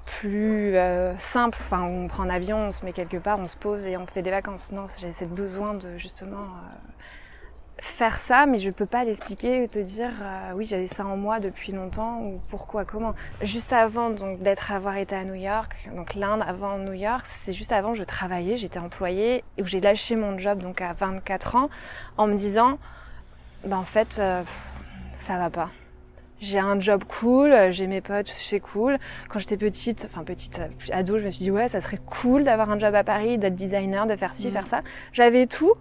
plus 0.04 0.76
euh, 0.76 1.16
simple. 1.18 1.58
Enfin, 1.60 1.82
on 1.82 2.08
prend 2.08 2.24
un 2.24 2.30
avion, 2.30 2.68
on 2.68 2.72
se 2.72 2.84
met 2.84 2.92
quelque 2.92 3.16
part, 3.16 3.38
on 3.38 3.46
se 3.46 3.56
pose 3.56 3.86
et 3.86 3.96
on 3.96 4.06
fait 4.06 4.22
des 4.22 4.30
vacances. 4.30 4.72
Non, 4.72 4.86
j'ai 5.00 5.12
ce 5.12 5.24
besoin 5.24 5.74
de 5.74 5.96
justement 5.96 6.42
euh, 6.42 7.02
faire 7.78 8.18
ça, 8.18 8.46
mais 8.46 8.58
je 8.58 8.70
peux 8.70 8.86
pas 8.86 9.04
l'expliquer, 9.04 9.66
te 9.68 9.78
dire 9.78 10.12
euh, 10.22 10.52
oui 10.54 10.64
j'avais 10.64 10.86
ça 10.86 11.04
en 11.04 11.16
moi 11.16 11.40
depuis 11.40 11.72
longtemps 11.72 12.20
ou 12.20 12.40
pourquoi, 12.48 12.84
comment. 12.84 13.14
Juste 13.40 13.72
avant 13.72 14.10
donc 14.10 14.40
d'être 14.42 14.72
été 14.96 15.14
à 15.14 15.24
New 15.24 15.34
York, 15.34 15.74
donc 15.94 16.14
l'Inde 16.14 16.42
avant 16.46 16.78
New 16.78 16.92
York, 16.92 17.24
c'est 17.26 17.52
juste 17.52 17.72
avant 17.72 17.94
je 17.94 18.04
travaillais, 18.04 18.56
j'étais 18.56 18.78
employée 18.78 19.44
et 19.56 19.62
où 19.62 19.66
j'ai 19.66 19.80
lâché 19.80 20.16
mon 20.16 20.38
job 20.38 20.62
donc 20.62 20.80
à 20.80 20.92
24 20.92 21.56
ans 21.56 21.70
en 22.16 22.26
me 22.26 22.34
disant 22.34 22.78
bah 23.64 23.78
en 23.78 23.84
fait 23.84 24.20
ça 25.18 25.38
va 25.38 25.50
pas. 25.50 25.70
J'ai 26.42 26.58
un 26.58 26.80
job 26.80 27.04
cool, 27.04 27.54
j'ai 27.70 27.86
mes 27.86 28.00
potes, 28.00 28.26
c'est 28.26 28.58
cool. 28.58 28.98
Quand 29.28 29.38
j'étais 29.38 29.56
petite, 29.56 30.08
enfin 30.10 30.24
petite 30.24 30.60
ado, 30.90 31.16
je 31.20 31.24
me 31.24 31.30
suis 31.30 31.44
dit 31.44 31.50
ouais, 31.52 31.68
ça 31.68 31.80
serait 31.80 32.00
cool 32.04 32.42
d'avoir 32.42 32.68
un 32.68 32.80
job 32.80 32.92
à 32.96 33.04
Paris, 33.04 33.38
d'être 33.38 33.54
designer, 33.54 34.06
de 34.08 34.16
faire 34.16 34.34
ci, 34.34 34.48
Mhm. 34.48 34.52
faire 34.52 34.66
ça. 34.66 34.82
J'avais 35.12 35.46
tout. 35.46 35.74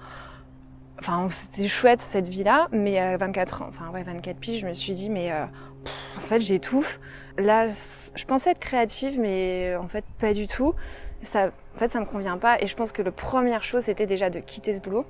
Enfin, 1.00 1.28
c'était 1.32 1.68
chouette 1.68 2.00
cette 2.00 2.30
vie-là, 2.30 2.68
mais 2.72 3.00
à 3.00 3.18
24 3.18 3.64
ans, 3.64 3.68
enfin 3.70 3.90
ouais, 3.92 4.04
24 4.04 4.38
piges, 4.38 4.62
je 4.62 4.68
me 4.68 4.74
suis 4.74 4.94
dit 4.94 5.10
mais 5.10 5.32
euh, 5.32 5.46
pff, 5.84 5.94
en 6.18 6.22
fait 6.28 6.40
j'étouffe. 6.42 7.00
Là, 7.40 7.68
je 8.14 8.26
pensais 8.26 8.52
être 8.52 8.60
créative, 8.60 9.20
mais 9.20 9.76
en 9.78 9.88
fait 9.88 10.06
pas 10.20 10.32
du 10.34 10.46
tout. 10.46 10.76
Ça, 11.24 11.50
en 11.76 11.80
fait, 11.80 11.92
ça 11.92 12.00
me 12.00 12.06
convient 12.06 12.38
pas. 12.38 12.62
Et 12.62 12.68
je 12.68 12.76
pense 12.76 12.92
que 12.92 13.02
la 13.02 13.12
première 13.12 13.64
chose, 13.64 13.84
c'était 13.86 14.06
déjà 14.06 14.30
de 14.30 14.40
quitter 14.40 14.76
ce 14.76 14.80
boulot. 14.82 15.06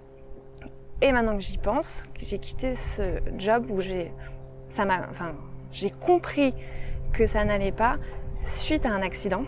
Et 1.01 1.12
maintenant 1.12 1.36
que 1.36 1.41
j'y 1.43 1.58
pense, 1.58 2.05
j'ai 2.20 2.38
quitté 2.38 2.75
ce 2.75 3.20
job 3.38 3.65
où 3.70 3.81
j'ai, 3.81 4.12
ça 4.72 4.86
m'a, 4.86 5.08
enfin, 5.12 5.32
j'ai 5.72 5.90
compris 5.90 6.54
que 7.13 7.25
ça 7.25 7.44
n'allait 7.44 7.72
pas 7.72 7.96
suite 8.46 8.86
à 8.86 8.90
un 8.90 9.01
accident 9.01 9.44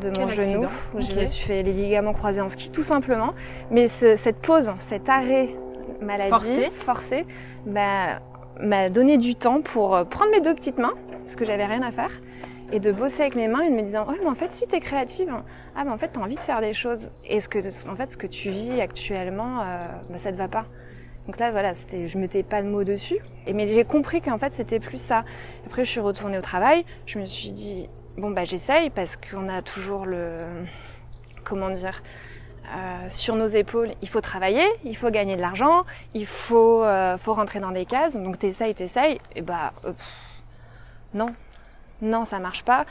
de 0.00 0.08
mon 0.08 0.26
Quel 0.26 0.30
genou 0.30 0.66
où 0.94 1.00
je 1.00 1.12
me 1.18 1.24
suis 1.24 1.46
fait 1.46 1.62
les 1.62 1.72
ligaments 1.72 2.12
croisés 2.12 2.40
en 2.42 2.48
ski 2.48 2.70
tout 2.70 2.82
simplement. 2.82 3.32
Mais 3.70 3.88
ce- 3.88 4.16
cette 4.16 4.36
pause, 4.38 4.70
cet 4.88 5.08
arrêt 5.08 5.48
maladie 6.02 6.30
Forcé. 6.30 6.70
forcé, 6.72 7.26
bah, 7.66 8.20
m'a 8.60 8.88
donné 8.88 9.16
du 9.18 9.34
temps 9.34 9.60
pour 9.62 9.94
euh, 9.96 10.04
prendre 10.04 10.30
mes 10.32 10.40
deux 10.40 10.54
petites 10.54 10.78
mains 10.78 10.94
parce 11.22 11.36
que 11.36 11.44
j'avais 11.44 11.64
rien 11.66 11.82
à 11.82 11.90
faire 11.90 12.10
et 12.72 12.80
de 12.80 12.90
bosser 12.90 13.22
avec 13.22 13.36
mes 13.36 13.48
mains 13.48 13.60
et 13.60 13.70
de 13.70 13.74
me 13.74 13.82
disant 13.82 14.04
ouais 14.06 14.16
mais 14.20 14.28
en 14.28 14.34
fait 14.34 14.50
si 14.50 14.66
t'es 14.66 14.80
créative 14.80 15.32
ah 15.76 15.84
mais 15.84 15.90
en 15.90 15.98
fait 15.98 16.08
t'as 16.08 16.20
envie 16.20 16.34
de 16.36 16.40
faire 16.42 16.60
des 16.60 16.72
choses 16.72 17.10
et 17.24 17.40
ce 17.40 17.48
que 17.48 17.58
en 17.88 17.94
fait 17.94 18.10
ce 18.10 18.16
que 18.16 18.26
tu 18.26 18.50
vis 18.50 18.80
actuellement 18.80 19.60
euh, 19.60 19.86
bah, 20.10 20.18
ça 20.18 20.32
te 20.32 20.36
va 20.36 20.48
pas 20.48 20.64
donc 21.26 21.38
là 21.38 21.50
voilà 21.50 21.74
c'était 21.74 22.06
je 22.06 22.18
mettais 22.18 22.42
pas 22.42 22.60
le 22.60 22.68
mot 22.68 22.84
dessus. 22.84 23.18
Mais 23.52 23.66
j'ai 23.66 23.84
compris 23.84 24.20
qu'en 24.20 24.38
fait 24.38 24.52
c'était 24.54 24.80
plus 24.80 25.00
ça. 25.00 25.24
Après 25.66 25.84
je 25.84 25.90
suis 25.90 26.00
retournée 26.00 26.38
au 26.38 26.42
travail. 26.42 26.84
Je 27.06 27.18
me 27.18 27.24
suis 27.24 27.52
dit 27.52 27.88
bon 28.16 28.30
bah 28.30 28.44
j'essaye 28.44 28.90
parce 28.90 29.16
qu'on 29.16 29.48
a 29.48 29.62
toujours 29.62 30.06
le 30.06 30.44
comment 31.44 31.70
dire 31.70 32.02
euh, 32.74 33.06
sur 33.08 33.36
nos 33.36 33.46
épaules, 33.46 33.92
il 34.02 34.08
faut 34.08 34.20
travailler, 34.20 34.66
il 34.84 34.96
faut 34.96 35.10
gagner 35.10 35.36
de 35.36 35.40
l'argent, 35.40 35.84
il 36.14 36.26
faut, 36.26 36.82
euh, 36.82 37.16
faut 37.16 37.32
rentrer 37.32 37.60
dans 37.60 37.70
des 37.70 37.86
cases. 37.86 38.16
Donc 38.16 38.40
t'essayes, 38.40 38.74
t'essayes, 38.74 39.20
et 39.36 39.42
bah 39.42 39.72
euh, 39.84 39.92
non, 41.14 41.32
non, 42.02 42.24
ça 42.24 42.40
marche 42.40 42.64
pas. 42.64 42.84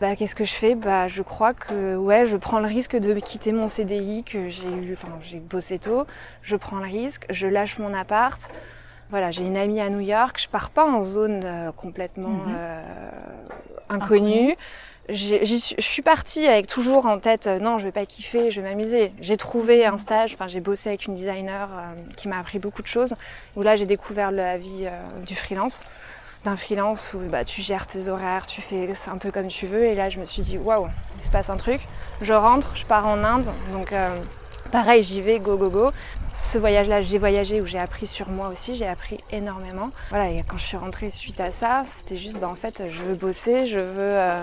Bah 0.00 0.16
qu'est-ce 0.16 0.34
que 0.34 0.44
je 0.44 0.54
fais? 0.54 0.74
Bah 0.74 1.08
je 1.08 1.22
crois 1.22 1.54
que 1.54 1.96
ouais, 1.96 2.26
je 2.26 2.36
prends 2.36 2.58
le 2.58 2.66
risque 2.66 2.96
de 2.96 3.14
quitter 3.20 3.52
mon 3.52 3.68
CDI 3.68 4.24
que 4.24 4.48
j'ai 4.48 4.68
eu, 4.68 4.92
enfin 4.94 5.08
j'ai 5.22 5.38
bossé 5.38 5.78
tôt. 5.78 6.04
Je 6.42 6.56
prends 6.56 6.78
le 6.78 6.86
risque, 6.86 7.24
je 7.30 7.46
lâche 7.46 7.78
mon 7.78 7.94
appart. 7.94 8.50
Voilà, 9.10 9.30
j'ai 9.30 9.44
une 9.44 9.56
amie 9.56 9.80
à 9.80 9.90
New 9.90 10.00
York, 10.00 10.40
je 10.40 10.48
pars 10.48 10.70
pas 10.70 10.84
en 10.84 11.00
zone 11.00 11.42
euh, 11.44 11.70
complètement 11.72 12.28
Mhm. 12.30 12.54
euh, 12.56 12.82
inconnue. 13.88 14.56
Je 15.10 15.44
suis 15.78 16.00
partie 16.02 16.46
avec 16.46 16.66
toujours 16.66 17.04
en 17.06 17.18
tête, 17.18 17.46
euh, 17.46 17.58
non, 17.58 17.76
je 17.76 17.84
vais 17.84 17.92
pas 17.92 18.06
kiffer, 18.06 18.50
je 18.50 18.62
vais 18.62 18.68
m'amuser. 18.70 19.12
J'ai 19.20 19.36
trouvé 19.36 19.84
un 19.84 19.98
stage, 19.98 20.32
enfin 20.34 20.48
j'ai 20.48 20.60
bossé 20.60 20.88
avec 20.88 21.04
une 21.06 21.14
designer 21.14 21.68
euh, 21.70 21.92
qui 22.16 22.26
m'a 22.26 22.38
appris 22.38 22.58
beaucoup 22.58 22.80
de 22.82 22.86
choses. 22.86 23.14
Où 23.54 23.62
là 23.62 23.76
j'ai 23.76 23.84
découvert 23.86 24.32
la 24.32 24.56
vie 24.56 24.88
du 25.26 25.34
freelance, 25.34 25.84
d'un 26.44 26.56
freelance 26.56 27.12
où 27.14 27.18
bah, 27.30 27.44
tu 27.44 27.60
gères 27.62 27.86
tes 27.86 28.08
horaires, 28.08 28.46
tu 28.46 28.60
fais 28.60 28.88
un 29.10 29.18
peu 29.18 29.30
comme 29.30 29.48
tu 29.48 29.66
veux. 29.66 29.84
Et 29.84 29.94
là 29.94 30.08
je 30.08 30.20
me 30.20 30.24
suis 30.24 30.42
dit 30.42 30.58
waouh, 30.58 30.88
il 31.18 31.24
se 31.24 31.30
passe 31.30 31.50
un 31.50 31.56
truc. 31.56 31.80
Je 32.20 32.32
rentre, 32.32 32.76
je 32.76 32.84
pars 32.84 33.06
en 33.06 33.24
Inde, 33.24 33.50
donc 33.72 33.92
euh, 33.92 34.08
pareil 34.70 35.02
j'y 35.02 35.20
vais, 35.20 35.40
go 35.40 35.56
go 35.56 35.68
go. 35.70 35.90
Ce 36.36 36.58
voyage-là, 36.58 37.00
j'ai 37.00 37.16
voyagé 37.18 37.60
où 37.60 37.66
j'ai 37.66 37.78
appris 37.78 38.08
sur 38.08 38.28
moi 38.28 38.48
aussi, 38.48 38.74
j'ai 38.74 38.88
appris 38.88 39.18
énormément. 39.30 39.90
Voilà, 40.10 40.30
et 40.30 40.42
quand 40.48 40.56
je 40.56 40.64
suis 40.64 40.76
rentrée 40.76 41.08
suite 41.10 41.38
à 41.38 41.52
ça, 41.52 41.84
c'était 41.86 42.16
juste, 42.16 42.40
bah, 42.40 42.48
en 42.50 42.56
fait, 42.56 42.82
je 42.90 43.02
veux 43.02 43.14
bosser, 43.14 43.66
je 43.66 43.78
veux. 43.78 43.84
euh, 43.98 44.42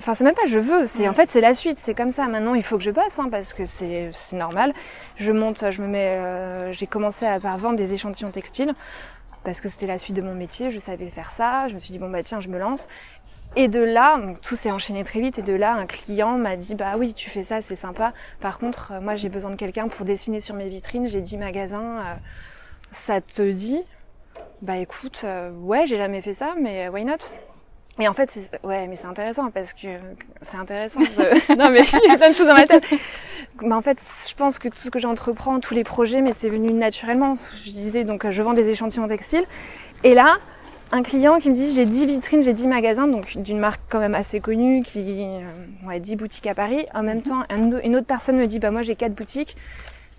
Enfin, 0.00 0.14
c'est 0.14 0.24
même 0.24 0.34
pas 0.34 0.46
je 0.46 0.58
veux, 0.58 0.86
c'est 0.86 1.06
en 1.06 1.12
fait 1.12 1.30
c'est 1.30 1.42
la 1.42 1.52
suite, 1.52 1.78
c'est 1.78 1.92
comme 1.94 2.10
ça. 2.10 2.26
Maintenant, 2.26 2.54
il 2.54 2.62
faut 2.62 2.78
que 2.78 2.84
je 2.84 2.90
bosse, 2.90 3.18
hein, 3.18 3.28
parce 3.30 3.52
que 3.52 3.66
c'est 3.66 4.08
c'est 4.12 4.36
normal. 4.36 4.72
Je 5.16 5.30
monte, 5.30 5.62
je 5.70 5.82
me 5.82 5.86
mets, 5.88 6.08
euh, 6.08 6.72
j'ai 6.72 6.86
commencé 6.86 7.26
à 7.26 7.38
par 7.38 7.58
vendre 7.58 7.76
des 7.76 7.92
échantillons 7.92 8.30
textiles 8.30 8.72
parce 9.46 9.60
que 9.60 9.68
c'était 9.68 9.86
la 9.86 9.96
suite 9.96 10.16
de 10.16 10.22
mon 10.22 10.34
métier, 10.34 10.70
je 10.70 10.80
savais 10.80 11.06
faire 11.06 11.30
ça. 11.30 11.68
Je 11.68 11.74
me 11.74 11.78
suis 11.78 11.92
dit 11.92 12.00
bon 12.00 12.10
bah 12.10 12.22
tiens, 12.24 12.40
je 12.40 12.48
me 12.48 12.58
lance. 12.58 12.88
Et 13.54 13.68
de 13.68 13.80
là, 13.80 14.20
tout 14.42 14.56
s'est 14.56 14.72
enchaîné 14.72 15.04
très 15.04 15.20
vite. 15.20 15.38
Et 15.38 15.42
de 15.42 15.52
là, 15.54 15.72
un 15.74 15.86
client 15.86 16.36
m'a 16.36 16.56
dit 16.56 16.74
bah 16.74 16.96
oui, 16.98 17.14
tu 17.14 17.30
fais 17.30 17.44
ça, 17.44 17.60
c'est 17.60 17.76
sympa. 17.76 18.12
Par 18.40 18.58
contre, 18.58 18.92
euh, 18.92 19.00
moi 19.00 19.14
j'ai 19.14 19.28
besoin 19.28 19.50
de 19.50 19.56
quelqu'un 19.56 19.86
pour 19.86 20.04
dessiner 20.04 20.40
sur 20.40 20.56
mes 20.56 20.68
vitrines. 20.68 21.06
J'ai 21.06 21.20
10 21.20 21.38
magasins. 21.38 22.00
euh, 22.00 22.14
ça 22.90 23.20
te 23.20 23.48
dit? 23.48 23.82
Bah 24.62 24.78
écoute, 24.78 25.22
euh, 25.24 25.52
ouais, 25.52 25.86
j'ai 25.86 25.96
jamais 25.96 26.22
fait 26.22 26.34
ça, 26.34 26.54
mais 26.60 26.88
why 26.88 27.04
not? 27.04 27.18
Et 27.98 28.08
en 28.08 28.12
fait, 28.14 28.30
c'est- 28.30 28.50
ouais, 28.64 28.86
mais 28.88 28.96
c'est 28.96 29.06
intéressant 29.06 29.50
parce 29.50 29.72
que 29.72 29.88
c'est 30.42 30.56
intéressant. 30.56 31.00
De... 31.00 31.06
non 31.56 31.70
mais 31.70 31.82
il 32.04 32.08
y 32.10 32.12
a 32.12 32.16
plein 32.18 32.30
de 32.30 32.34
choses 32.34 32.46
dans 32.46 32.54
ma 32.54 32.66
tête. 32.66 32.84
Bah, 33.62 33.76
en 33.76 33.80
fait, 33.82 33.98
je 34.28 34.34
pense 34.34 34.58
que 34.58 34.68
tout 34.68 34.76
ce 34.76 34.90
que 34.90 34.98
j'entreprends, 34.98 35.60
tous 35.60 35.72
les 35.74 35.84
projets, 35.84 36.20
mais 36.20 36.32
c'est 36.34 36.50
venu 36.50 36.72
naturellement. 36.72 37.36
Je 37.64 37.70
disais 37.70 38.04
donc, 38.04 38.28
je 38.28 38.42
vends 38.42 38.52
des 38.52 38.68
échantillons 38.68 39.06
textiles. 39.08 39.44
Et 40.04 40.14
là, 40.14 40.36
un 40.92 41.02
client 41.02 41.38
qui 41.38 41.48
me 41.48 41.54
dit 41.54 41.74
j'ai 41.74 41.86
10 41.86 42.04
vitrines, 42.06 42.42
j'ai 42.42 42.52
10 42.52 42.68
magasins, 42.68 43.08
donc 43.08 43.38
d'une 43.38 43.58
marque 43.58 43.80
quand 43.88 43.98
même 43.98 44.14
assez 44.14 44.40
connue, 44.40 44.82
qui 44.82 45.22
euh, 45.24 45.88
ouais, 45.88 45.98
10 45.98 46.16
boutiques 46.16 46.46
à 46.46 46.54
Paris. 46.54 46.86
En 46.94 47.02
même 47.02 47.22
temps, 47.22 47.44
un 47.48 47.72
au- 47.72 47.80
une 47.82 47.96
autre 47.96 48.06
personne 48.06 48.36
me 48.36 48.46
dit 48.46 48.58
bah 48.58 48.70
moi 48.70 48.82
j'ai 48.82 48.94
4 48.94 49.14
boutiques. 49.14 49.56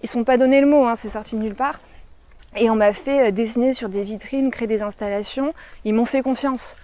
Ils 0.04 0.10
sont 0.10 0.24
pas 0.24 0.38
donné 0.38 0.60
le 0.62 0.68
mot, 0.68 0.86
hein, 0.86 0.96
c'est 0.96 1.10
sorti 1.10 1.36
de 1.36 1.42
nulle 1.44 1.56
part. 1.56 1.80
Et 2.56 2.70
on 2.72 2.76
m'a 2.76 2.92
fait 2.92 3.28
euh, 3.28 3.32
dessiner 3.32 3.72
sur 3.74 3.88
des 3.88 4.04
vitrines, 4.04 4.50
créer 4.50 4.68
des 4.68 4.82
installations. 4.82 5.52
Ils 5.86 5.94
m'ont 5.94 6.06
fait 6.06 6.22
confiance. 6.24 6.76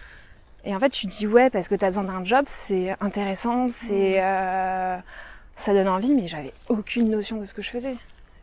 Et 0.65 0.75
en 0.75 0.79
fait, 0.79 0.89
tu 0.89 1.07
dis 1.07 1.27
ouais 1.27 1.49
parce 1.49 1.67
que 1.67 1.75
tu 1.75 1.83
as 1.83 1.89
besoin 1.89 2.03
d'un 2.03 2.23
job, 2.23 2.45
c'est 2.47 2.95
intéressant, 3.01 3.67
c'est 3.69 4.21
euh, 4.21 4.97
ça 5.57 5.73
donne 5.73 5.87
envie, 5.89 6.13
mais 6.13 6.27
j'avais 6.27 6.53
aucune 6.69 7.09
notion 7.09 7.37
de 7.37 7.45
ce 7.45 7.53
que 7.53 7.61
je 7.61 7.69
faisais. 7.69 7.95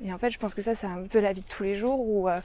Et 0.04 0.12
en 0.12 0.18
fait, 0.18 0.30
je 0.30 0.38
pense 0.38 0.54
que 0.54 0.62
ça, 0.62 0.74
c'est 0.74 0.86
un 0.86 1.04
peu 1.10 1.20
la 1.20 1.32
vie 1.32 1.42
de 1.42 1.46
tous 1.48 1.62
les 1.62 1.76
jours 1.76 2.00
où 2.00 2.28
euh, 2.28 2.36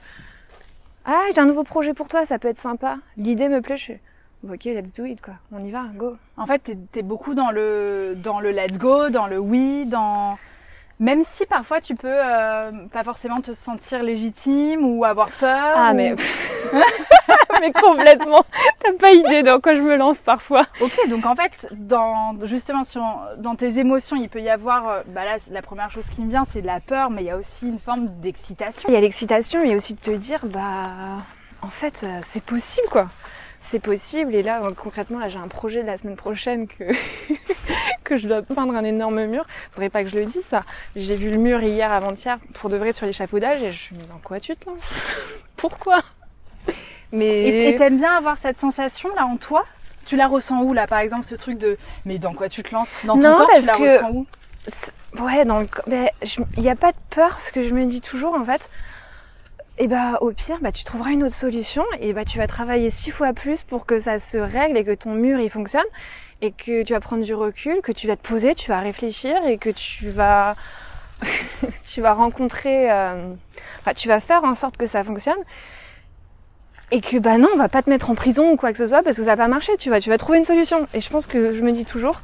ah 1.04 1.20
j'ai 1.34 1.40
un 1.40 1.46
nouveau 1.46 1.62
projet 1.64 1.94
pour 1.94 2.08
toi, 2.08 2.24
ça 2.26 2.38
peut 2.38 2.48
être 2.48 2.60
sympa. 2.60 2.98
L'idée 3.16 3.48
me 3.48 3.60
plaît, 3.60 3.76
je 3.76 3.84
fais 3.86 4.00
ok, 4.48 4.64
let's 4.64 4.92
do 4.92 5.04
it 5.04 5.20
quoi, 5.20 5.34
on 5.52 5.62
y 5.64 5.70
va, 5.70 5.84
go. 5.94 6.16
En 6.36 6.46
fait, 6.46 6.58
t'es 6.60 7.00
es 7.00 7.02
beaucoup 7.02 7.34
dans 7.34 7.50
le, 7.50 8.14
dans 8.16 8.40
le 8.40 8.50
let's 8.50 8.78
go, 8.78 9.10
dans 9.10 9.26
le 9.26 9.38
oui, 9.38 9.86
dans... 9.86 10.38
Même 10.98 11.22
si 11.22 11.44
parfois 11.44 11.80
tu 11.82 11.94
peux 11.94 12.08
euh, 12.08 12.70
pas 12.90 13.04
forcément 13.04 13.40
te 13.42 13.52
sentir 13.52 14.02
légitime 14.02 14.82
ou 14.84 15.04
avoir 15.04 15.30
peur. 15.32 15.74
Ah 15.76 15.90
ou- 15.92 15.96
mais 15.96 16.14
mais 17.60 17.72
complètement, 17.72 18.44
t'as 18.80 18.92
pas 18.92 19.12
idée 19.12 19.42
dans 19.42 19.60
quoi 19.60 19.74
je 19.76 19.80
me 19.82 19.96
lance 19.96 20.18
parfois. 20.20 20.66
Ok, 20.80 20.96
donc 21.08 21.26
en 21.26 21.34
fait, 21.34 21.66
dans, 21.72 22.36
justement, 22.44 22.84
sur, 22.84 23.02
dans 23.38 23.54
tes 23.56 23.78
émotions, 23.78 24.16
il 24.16 24.28
peut 24.28 24.40
y 24.40 24.48
avoir... 24.50 24.88
euh, 24.88 25.02
Bah 25.08 25.24
là, 25.24 25.36
la 25.50 25.62
première 25.62 25.90
chose 25.90 26.06
qui 26.08 26.22
me 26.22 26.30
vient, 26.30 26.44
c'est 26.44 26.62
de 26.62 26.66
la 26.66 26.80
peur, 26.80 27.10
mais 27.10 27.22
il 27.22 27.26
y 27.26 27.30
a 27.30 27.36
aussi 27.36 27.68
une 27.68 27.78
forme 27.78 28.06
d'excitation. 28.20 28.88
Il 28.88 28.94
y 28.94 28.96
a 28.96 29.00
l'excitation, 29.00 29.62
il 29.62 29.70
y 29.70 29.74
a 29.74 29.76
aussi 29.76 29.94
de 29.94 30.00
te 30.00 30.10
dire, 30.10 30.40
bah, 30.44 31.18
en 31.62 31.68
fait, 31.68 32.02
euh, 32.04 32.20
c'est 32.24 32.42
possible, 32.42 32.86
quoi. 32.90 33.08
C'est 33.60 33.80
possible. 33.80 34.34
Et 34.34 34.42
là, 34.44 34.62
euh, 34.62 34.70
concrètement, 34.76 35.18
là, 35.18 35.28
j'ai 35.28 35.38
un 35.40 35.48
projet 35.48 35.82
de 35.82 35.86
la 35.88 35.98
semaine 35.98 36.14
prochaine 36.16 36.68
que, 36.68 36.84
que 38.04 38.16
je 38.16 38.28
dois 38.28 38.42
peindre 38.42 38.74
un 38.76 38.84
énorme 38.84 39.24
mur. 39.26 39.44
Faudrait 39.72 39.90
pas 39.90 40.04
que 40.04 40.08
je 40.08 40.18
le 40.18 40.24
dise, 40.24 40.44
ça. 40.44 40.62
J'ai 40.94 41.16
vu 41.16 41.30
le 41.30 41.40
mur 41.40 41.60
hier, 41.62 41.92
avant-hier, 41.92 42.38
pour 42.54 42.70
de 42.70 42.76
vrai 42.76 42.92
sur 42.92 43.06
l'échafaudage, 43.06 43.62
et 43.62 43.72
je 43.72 43.94
me 43.94 43.98
dis, 44.00 44.06
dans 44.06 44.18
quoi 44.22 44.38
tu 44.38 44.54
te 44.54 44.68
lances? 44.68 44.94
Pourquoi? 45.56 46.02
Mais. 47.12 47.70
Et 47.70 47.76
t'aimes 47.76 47.96
bien 47.98 48.16
avoir 48.16 48.38
cette 48.38 48.58
sensation 48.58 49.08
là 49.14 49.26
en 49.26 49.36
toi? 49.36 49.64
Tu 50.04 50.16
la 50.16 50.28
ressens 50.28 50.62
où 50.62 50.72
là, 50.72 50.86
par 50.86 51.00
exemple, 51.00 51.24
ce 51.24 51.34
truc 51.34 51.58
de... 51.58 51.76
Mais 52.04 52.18
dans 52.18 52.32
quoi 52.32 52.48
tu 52.48 52.62
te 52.62 52.72
lances? 52.72 53.04
Dans 53.04 53.14
ton 53.14 53.22
Non, 53.30 53.36
corps, 53.36 53.50
tu 53.52 53.62
la 53.62 53.74
que- 53.74 53.82
ressens 53.82 54.10
où? 54.12 54.26
Ouais, 55.20 55.44
dans 55.44 55.60
le... 55.60 55.66
ben, 55.88 56.08
il 56.56 56.62
n'y 56.62 56.70
a 56.70 56.76
pas 56.76 56.92
de 56.92 56.96
peur, 57.10 57.30
parce 57.30 57.50
que 57.50 57.62
je 57.62 57.74
me 57.74 57.84
dis 57.86 58.00
toujours, 58.00 58.34
en 58.34 58.44
fait, 58.44 58.68
et 59.78 59.88
bah, 59.88 60.18
au 60.20 60.30
pire, 60.30 60.58
bah, 60.62 60.72
tu 60.72 60.84
trouveras 60.84 61.10
une 61.10 61.24
autre 61.24 61.34
solution, 61.34 61.84
et 62.00 62.12
bah, 62.12 62.24
tu 62.24 62.38
vas 62.38 62.46
travailler 62.46 62.90
six 62.90 63.10
fois 63.10 63.32
plus 63.32 63.62
pour 63.62 63.84
que 63.84 63.98
ça 63.98 64.18
se 64.18 64.38
règle 64.38 64.76
et 64.76 64.84
que 64.84 64.94
ton 64.94 65.12
mur, 65.14 65.40
il 65.40 65.50
fonctionne, 65.50 65.84
et 66.40 66.52
que 66.52 66.82
tu 66.82 66.92
vas 66.92 67.00
prendre 67.00 67.24
du 67.24 67.34
recul, 67.34 67.80
que 67.82 67.92
tu 67.92 68.06
vas 68.06 68.16
te 68.16 68.26
poser, 68.26 68.54
tu 68.54 68.68
vas 68.70 68.78
réfléchir, 68.80 69.44
et 69.46 69.58
que 69.58 69.70
tu 69.70 70.08
vas, 70.10 70.54
tu 71.84 72.00
vas 72.00 72.14
rencontrer, 72.14 72.90
euh, 72.92 73.32
enfin, 73.80 73.92
tu 73.94 74.08
vas 74.08 74.20
faire 74.20 74.44
en 74.44 74.54
sorte 74.54 74.76
que 74.76 74.86
ça 74.86 75.02
fonctionne, 75.02 75.38
et 76.92 77.00
que 77.00 77.16
bah 77.18 77.38
non, 77.38 77.48
on 77.52 77.56
va 77.56 77.68
pas 77.68 77.82
te 77.82 77.90
mettre 77.90 78.10
en 78.10 78.14
prison 78.14 78.52
ou 78.52 78.56
quoi 78.56 78.72
que 78.72 78.78
ce 78.78 78.86
soit 78.86 79.02
parce 79.02 79.16
que 79.16 79.24
ça 79.24 79.30
va 79.30 79.36
pas 79.36 79.48
marcher, 79.48 79.76
tu 79.76 79.90
vas, 79.90 80.00
tu 80.00 80.10
vas 80.10 80.18
trouver 80.18 80.38
une 80.38 80.44
solution. 80.44 80.86
Et 80.94 81.00
je 81.00 81.10
pense 81.10 81.26
que 81.26 81.52
je 81.52 81.62
me 81.62 81.72
dis 81.72 81.84
toujours, 81.84 82.20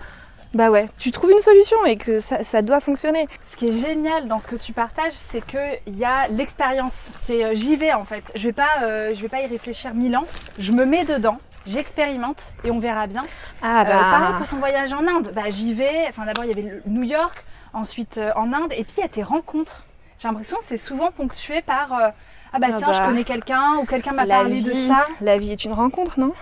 bah 0.55 0.71
ouais, 0.71 0.89
tu 0.99 1.11
trouves 1.11 1.33
une 1.33 1.41
solution 1.41 1.85
et 1.87 1.97
que 1.97 2.21
ça, 2.21 2.45
ça 2.45 2.63
doit 2.63 2.81
fonctionner. 2.81 3.27
Ce 3.51 3.57
qui 3.57 3.69
est 3.69 3.73
génial 3.73 4.29
dans 4.29 4.39
ce 4.39 4.47
que 4.47 4.57
tu 4.57 4.73
partages, 4.73 5.15
c'est 5.15 5.45
qu'il 5.45 5.99
y 5.99 6.05
a 6.05 6.29
l'expérience. 6.29 7.11
C'est 7.23 7.45
euh, 7.45 7.55
j'y 7.55 7.77
vais 7.77 7.93
en 7.93 8.05
fait. 8.05 8.31
Je 8.37 8.45
vais 8.49 8.53
pas, 8.53 8.83
euh, 8.83 9.15
je 9.15 9.23
vais 9.23 9.29
pas 9.29 9.41
y 9.41 9.47
réfléchir 9.47 9.95
mille 9.95 10.17
ans. 10.17 10.25
Je 10.59 10.73
me 10.73 10.85
mets 10.85 11.05
dedans, 11.05 11.39
j'expérimente 11.67 12.53
et 12.65 12.71
on 12.71 12.79
verra 12.79 13.07
bien. 13.07 13.25
Ah 13.63 13.85
bah. 13.85 13.91
Euh, 13.97 14.01
pareil 14.01 14.35
pour 14.39 14.47
ton 14.49 14.57
voyage 14.57 14.93
en 14.93 15.07
Inde. 15.07 15.33
Bah 15.35 15.51
j'y 15.51 15.75
vais. 15.75 16.07
Enfin 16.09 16.25
d'abord 16.25 16.45
il 16.45 16.49
y 16.49 16.53
avait 16.53 16.83
New 16.87 17.03
York, 17.03 17.45
ensuite 17.73 18.19
euh, 18.19 18.31
en 18.37 18.53
Inde 18.53 18.73
et 18.73 18.85
puis 18.85 18.95
il 18.99 19.01
y 19.01 19.05
a 19.05 19.09
tes 19.09 19.23
rencontres. 19.23 19.85
J'ai 20.19 20.29
l'impression 20.29 20.57
que 20.59 20.65
c'est 20.65 20.79
souvent 20.79 21.11
ponctué 21.11 21.63
par 21.63 21.95
euh, 21.95 22.09
ah 22.53 22.59
bah 22.59 22.69
Ah 22.73 22.77
tiens 22.77 22.89
bah. 22.89 22.93
je 22.93 23.09
connais 23.09 23.25
quelqu'un 23.25 23.77
ou 23.81 23.85
quelqu'un 23.87 24.13
m'a 24.13 24.27
parlé 24.27 24.57
vie, 24.57 24.65
de 24.65 24.89
ça. 24.89 25.07
la 25.21 25.39
vie 25.39 25.53
est 25.53 25.65
une 25.65 25.73
rencontre, 25.73 26.19
non? 26.21 26.33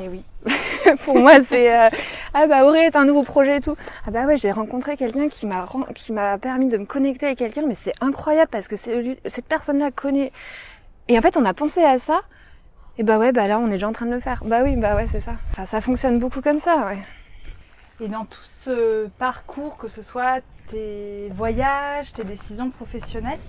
Et 0.00 0.08
oui. 0.08 0.22
Pour 1.04 1.18
moi, 1.18 1.40
c'est 1.44 1.74
euh, 1.74 1.88
ah 2.32 2.46
bah 2.46 2.64
Auré, 2.64 2.88
t'as 2.92 3.00
un 3.00 3.04
nouveau 3.04 3.24
projet 3.24 3.56
et 3.56 3.60
tout. 3.60 3.74
Ah 4.06 4.12
bah 4.12 4.24
ouais, 4.26 4.36
j'ai 4.36 4.52
rencontré 4.52 4.96
quelqu'un 4.96 5.28
qui 5.28 5.46
m'a 5.46 5.66
qui 5.94 6.12
m'a 6.12 6.38
permis 6.38 6.68
de 6.68 6.78
me 6.78 6.84
connecter 6.84 7.26
avec 7.26 7.38
quelqu'un, 7.38 7.62
mais 7.66 7.74
c'est 7.74 7.94
incroyable 8.00 8.48
parce 8.50 8.68
que 8.68 8.76
cette 8.76 9.46
personne-là 9.48 9.90
connaît. 9.90 10.30
Et 11.08 11.18
en 11.18 11.22
fait, 11.22 11.36
on 11.36 11.44
a 11.44 11.52
pensé 11.52 11.82
à 11.82 11.98
ça. 11.98 12.20
Et 12.96 13.02
bah 13.02 13.18
ouais, 13.18 13.32
bah 13.32 13.48
là, 13.48 13.58
on 13.58 13.68
est 13.68 13.72
déjà 13.72 13.88
en 13.88 13.92
train 13.92 14.06
de 14.06 14.12
le 14.14 14.20
faire. 14.20 14.42
Bah 14.44 14.60
oui, 14.62 14.76
bah 14.76 14.94
ouais, 14.94 15.06
c'est 15.10 15.20
ça. 15.20 15.32
Enfin, 15.50 15.66
ça 15.66 15.80
fonctionne 15.80 16.18
beaucoup 16.18 16.42
comme 16.42 16.58
ça, 16.60 16.86
ouais. 16.86 16.98
Et 18.00 18.06
dans 18.08 18.24
tout 18.24 18.44
ce 18.44 19.06
parcours, 19.18 19.76
que 19.78 19.88
ce 19.88 20.02
soit 20.02 20.40
tes 20.70 21.28
voyages, 21.34 22.12
tes 22.12 22.22
décisions 22.24 22.70
professionnelles, 22.70 23.40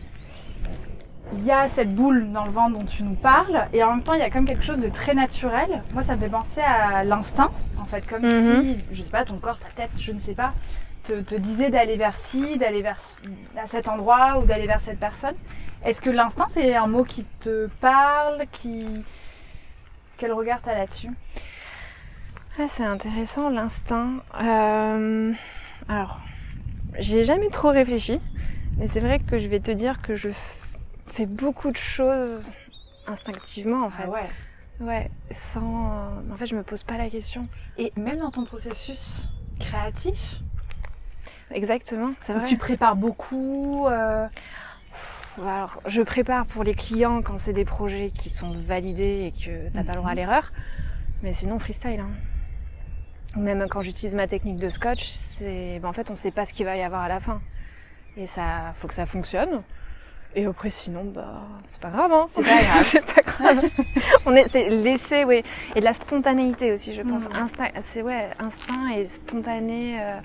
il 1.33 1.43
y 1.45 1.51
a 1.51 1.67
cette 1.67 1.93
boule 1.93 2.31
dans 2.31 2.45
le 2.45 2.51
ventre 2.51 2.77
dont 2.79 2.85
tu 2.85 3.03
nous 3.03 3.13
parles, 3.15 3.67
et 3.73 3.83
en 3.83 3.91
même 3.91 4.03
temps, 4.03 4.13
il 4.13 4.19
y 4.19 4.23
a 4.23 4.29
comme 4.29 4.45
quelque 4.45 4.63
chose 4.63 4.79
de 4.81 4.89
très 4.89 5.13
naturel. 5.13 5.83
Moi, 5.93 6.01
ça 6.03 6.15
me 6.15 6.21
fait 6.21 6.29
penser 6.29 6.61
à 6.61 7.03
l'instinct, 7.03 7.51
en 7.79 7.85
fait, 7.85 8.05
comme 8.07 8.23
Mhm. 8.23 8.63
si, 8.63 8.77
je 8.91 9.03
sais 9.03 9.11
pas, 9.11 9.25
ton 9.25 9.37
corps, 9.37 9.59
ta 9.59 9.69
tête, 9.69 9.91
je 9.99 10.11
ne 10.11 10.19
sais 10.19 10.33
pas, 10.33 10.53
te, 11.03 11.21
te 11.21 11.35
disait 11.35 11.69
d'aller 11.69 11.97
vers 11.97 12.15
ci, 12.15 12.57
d'aller 12.57 12.81
vers 12.81 12.99
à 13.61 13.67
cet 13.67 13.87
endroit 13.87 14.39
ou 14.39 14.45
d'aller 14.45 14.67
vers 14.67 14.81
cette 14.81 14.99
personne. 14.99 15.35
Est-ce 15.85 16.01
que 16.01 16.09
l'instinct, 16.09 16.47
c'est 16.49 16.75
un 16.75 16.87
mot 16.87 17.03
qui 17.03 17.23
te 17.39 17.67
parle, 17.79 18.43
qui... 18.51 18.85
Quel 20.17 20.33
regard 20.33 20.59
t'as 20.61 20.73
là-dessus? 20.73 21.11
Ah, 22.59 22.63
c'est 22.67 22.83
intéressant, 22.83 23.49
l'instinct. 23.49 24.15
Euh, 24.41 25.31
alors, 25.87 26.19
j'ai 26.97 27.23
jamais 27.23 27.47
trop 27.47 27.69
réfléchi, 27.69 28.19
mais 28.77 28.87
c'est 28.87 28.99
vrai 28.99 29.19
que 29.19 29.37
je 29.37 29.47
vais 29.47 29.61
te 29.61 29.71
dire 29.71 30.01
que 30.01 30.15
je 30.15 30.29
fais 31.09 31.25
beaucoup 31.25 31.71
de 31.71 31.77
choses 31.77 32.49
instinctivement, 33.07 33.85
en 33.85 33.89
fait. 33.89 34.03
Ah 34.05 34.09
ouais. 34.09 34.29
Ouais, 34.79 35.11
sans. 35.31 36.07
En 36.31 36.35
fait, 36.37 36.45
je 36.45 36.55
me 36.55 36.63
pose 36.63 36.83
pas 36.83 36.97
la 36.97 37.09
question. 37.09 37.47
Et 37.77 37.91
même 37.97 38.19
dans 38.19 38.31
ton 38.31 38.45
processus 38.45 39.27
créatif, 39.59 40.39
Exactement, 41.51 42.11
c'est 42.19 42.33
vrai. 42.33 42.45
tu 42.45 42.57
prépares 42.57 42.95
beaucoup. 42.95 43.87
euh, 43.87 44.25
Alors, 45.37 45.81
je 45.85 46.01
prépare 46.01 46.45
pour 46.45 46.63
les 46.63 46.75
clients 46.75 47.21
quand 47.21 47.37
c'est 47.37 47.51
des 47.53 47.65
projets 47.65 48.11
qui 48.11 48.29
sont 48.29 48.53
validés 48.53 49.25
et 49.25 49.31
que 49.45 49.69
t'as 49.73 49.83
pas 49.83 49.93
le 49.93 49.97
droit 49.97 50.11
à 50.11 50.15
l'erreur. 50.15 50.53
Mais 51.23 51.33
sinon, 51.33 51.59
freestyle. 51.59 51.99
Hein. 51.99 52.11
Même 53.35 53.67
quand 53.69 53.81
j'utilise 53.81 54.15
ma 54.15 54.27
technique 54.27 54.57
de 54.57 54.69
scotch, 54.69 55.03
c'est, 55.09 55.79
ben, 55.81 55.89
en 55.89 55.93
fait, 55.93 56.09
on 56.09 56.15
sait 56.15 56.31
pas 56.31 56.45
ce 56.45 56.53
qu'il 56.53 56.65
va 56.65 56.77
y 56.77 56.81
avoir 56.83 57.01
à 57.01 57.09
la 57.09 57.19
fin. 57.19 57.41
Et 58.15 58.27
ça, 58.27 58.73
faut 58.75 58.87
que 58.87 58.93
ça 58.93 59.05
fonctionne. 59.05 59.61
Et 60.35 60.45
après, 60.45 60.69
sinon, 60.69 61.05
bah, 61.05 61.41
c'est 61.65 61.81
pas 61.81 61.89
grave, 61.89 62.11
hein. 62.11 62.27
C'est 62.31 62.43
pas 62.43 62.61
grave. 62.61 62.83
c'est 62.91 63.13
pas 63.15 63.21
grave. 63.21 63.69
on 64.25 64.35
est, 64.35 64.47
c'est 64.47 64.69
laisser, 64.69 65.23
oui. 65.23 65.43
Et 65.75 65.79
de 65.79 65.85
la 65.85 65.93
spontanéité 65.93 66.71
aussi, 66.71 66.93
je 66.93 67.01
pense. 67.01 67.27
Mhm. 67.27 67.35
Instinct, 67.35 67.69
c'est 67.81 68.01
ouais, 68.03 68.29
instinct 68.39 68.89
et 68.95 69.07
spontané. 69.07 69.99
euh, 70.01 70.19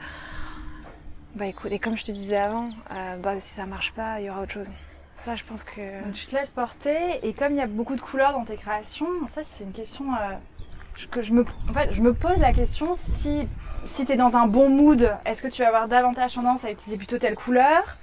Bah 1.36 1.46
écoute, 1.46 1.72
et 1.72 1.78
comme 1.78 1.96
je 1.96 2.04
te 2.04 2.12
disais 2.12 2.36
avant, 2.36 2.68
euh, 2.92 3.16
bah 3.16 3.40
si 3.40 3.54
ça 3.54 3.64
marche 3.66 3.92
pas, 3.92 4.20
il 4.20 4.26
y 4.26 4.30
aura 4.30 4.42
autre 4.42 4.52
chose. 4.52 4.70
Ça, 5.16 5.34
je 5.36 5.44
pense 5.44 5.64
que. 5.64 6.04
donc 6.04 6.12
tu 6.12 6.26
te 6.26 6.36
laisses 6.36 6.52
porter, 6.52 7.20
et 7.22 7.32
comme 7.32 7.52
il 7.52 7.56
y 7.56 7.62
a 7.62 7.66
beaucoup 7.66 7.96
de 7.96 8.00
couleurs 8.00 8.32
dans 8.32 8.44
tes 8.44 8.56
créations, 8.56 9.06
ça 9.28 9.40
c'est 9.42 9.64
une 9.64 9.72
question 9.72 10.04
euh, 10.12 10.34
que 11.10 11.22
je 11.22 11.32
me, 11.32 11.44
en 11.70 11.72
fait, 11.72 11.92
je 11.92 12.02
me 12.02 12.12
pose 12.12 12.38
la 12.38 12.52
question 12.52 12.94
si, 12.94 13.48
si 13.86 14.04
tu 14.04 14.12
es 14.12 14.16
dans 14.16 14.36
un 14.36 14.46
bon 14.48 14.68
mood, 14.68 15.12
est-ce 15.24 15.42
que 15.42 15.48
tu 15.48 15.62
vas 15.62 15.68
avoir 15.68 15.88
davantage 15.88 16.34
tendance 16.34 16.64
à 16.64 16.70
utiliser 16.70 16.98
plutôt 16.98 17.18
telle 17.18 17.36
couleur 17.36 17.96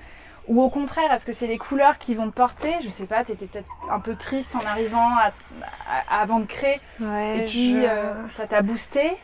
ou 0.51 0.61
au 0.61 0.69
contraire, 0.69 1.11
est-ce 1.13 1.25
que 1.25 1.33
c'est 1.33 1.47
les 1.47 1.57
couleurs 1.57 1.97
qui 1.97 2.13
vont 2.13 2.29
te 2.29 2.35
porter? 2.35 2.73
Je 2.83 2.89
sais 2.89 3.05
pas, 3.05 3.23
t'étais 3.23 3.45
peut-être 3.47 3.69
un 3.89 3.99
peu 3.99 4.15
triste 4.15 4.55
en 4.55 4.65
arrivant 4.65 5.09
à- 5.17 5.31
à- 5.89 6.21
avant 6.21 6.39
de 6.39 6.45
créer, 6.45 6.79
Ouais, 6.99 7.39
et 7.39 7.41
puis 7.43 7.81
je... 7.81 7.87
euh, 7.87 8.29
ça 8.29 8.45
t'a 8.47 8.61
boosté? 8.61 9.17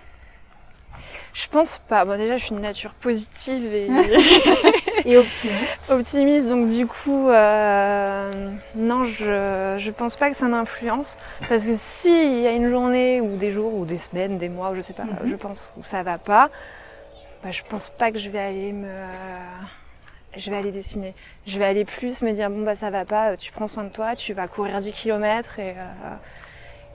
je 1.34 1.48
pense 1.50 1.78
pas. 1.88 2.04
Bon, 2.06 2.18
déjà, 2.18 2.38
je 2.38 2.46
suis 2.46 2.56
une 2.56 2.62
nature 2.62 2.94
positive 2.96 3.64
et 3.74 3.90
Et 5.06 5.16
optimiste. 5.18 5.80
optimiste, 5.90 6.50
donc 6.50 6.68
du 6.68 6.88
coup, 6.88 7.30
euh, 7.30 8.52
non, 8.76 9.04
je, 9.04 9.76
je 9.78 9.92
pense 9.92 10.16
pas 10.18 10.30
que 10.32 10.36
ça 10.36 10.48
m'influence. 10.48 11.18
Parce 11.48 11.64
que 11.64 11.76
s'il 11.76 12.40
y 12.40 12.48
a 12.48 12.52
une 12.52 12.68
journée 12.70 13.22
ou 13.22 13.38
des 13.38 13.52
jours 13.52 13.74
ou 13.76 13.86
des 13.86 14.00
semaines, 14.00 14.38
des 14.40 14.50
mois, 14.50 14.72
ou 14.72 14.76
je 14.76 14.82
sais 14.82 14.94
pas, 14.94 15.04
Mhm. 15.04 15.20
je 15.26 15.36
pense 15.36 15.70
où 15.78 15.84
ça 15.84 16.02
va 16.04 16.18
pas, 16.18 16.50
bah, 17.44 17.52
je 17.52 17.62
pense 17.70 17.90
pas 17.92 18.12
que 18.12 18.18
je 18.18 18.30
vais 18.30 18.40
aller 18.40 18.74
me. 18.74 18.90
Je 20.36 20.52
vais 20.52 20.58
aller 20.58 20.72
dessiner. 20.72 21.14
Je 21.48 21.58
vais 21.58 21.66
aller 21.66 21.86
plus 21.86 22.22
me 22.22 22.32
dire 22.34 22.50
bon 22.50 22.64
bah 22.64 22.76
ça 22.76 22.90
va 22.90 23.06
pas, 23.06 23.38
tu 23.38 23.52
prends 23.52 23.68
soin 23.68 23.84
de 23.86 23.90
toi, 23.90 24.16
tu 24.16 24.34
vas 24.34 24.48
courir 24.48 24.78
10 24.80 24.92
km 24.92 25.60
et, 25.60 25.72
euh, 25.78 26.16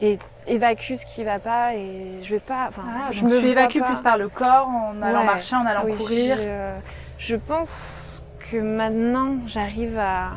et 0.01 0.19
évacue 0.47 0.95
ce 0.95 1.07
qui 1.07 1.25
va 1.25 1.39
pas 1.39 1.75
et 1.75 2.21
je 2.23 2.35
vais 2.35 2.41
pas. 2.41 2.67
Enfin, 2.69 2.83
Ah, 2.87 3.09
je 3.11 3.25
me 3.25 3.31
tu 3.31 3.37
vois 3.39 3.49
évacues 3.51 3.81
pas. 3.81 3.87
plus 3.87 4.01
par 4.01 4.17
le 4.19 4.29
corps, 4.29 4.69
en 4.69 5.01
allant 5.03 5.21
Ouais. 5.21 5.27
marcher, 5.27 5.57
en 5.57 5.65
allant 5.67 5.83
Oui, 5.85 5.97
courir. 5.97 6.37
Je, 6.37 6.75
je 7.19 7.37
pense 7.37 8.23
que 8.51 8.57
maintenant, 8.59 9.37
j'arrive 9.47 9.99
à 9.99 10.33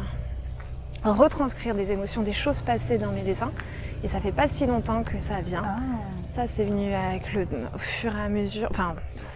retranscrire 1.03 1.75
des 1.75 1.91
émotions, 1.91 2.21
des 2.21 2.34
choses 2.34 2.62
passées 2.62 2.97
dans 2.97 3.12
mes 3.12 3.21
dessins. 3.21 3.51
Et 4.03 4.08
ça 4.08 4.19
fait 4.19 4.31
pas 4.31 4.47
si 4.47 4.65
longtemps 4.65 5.03
que 5.03 5.19
ça 5.19 5.41
vient. 5.41 5.63
Ah. 5.65 5.75
Ça, 6.31 6.43
c'est 6.47 6.65
venu 6.65 6.93
avec 6.93 7.34
le 7.34 7.47
au 7.73 7.77
fur 7.77 8.15
et 8.15 8.21
à 8.21 8.29
mesure. 8.29 8.67
Enfin, 8.71 8.95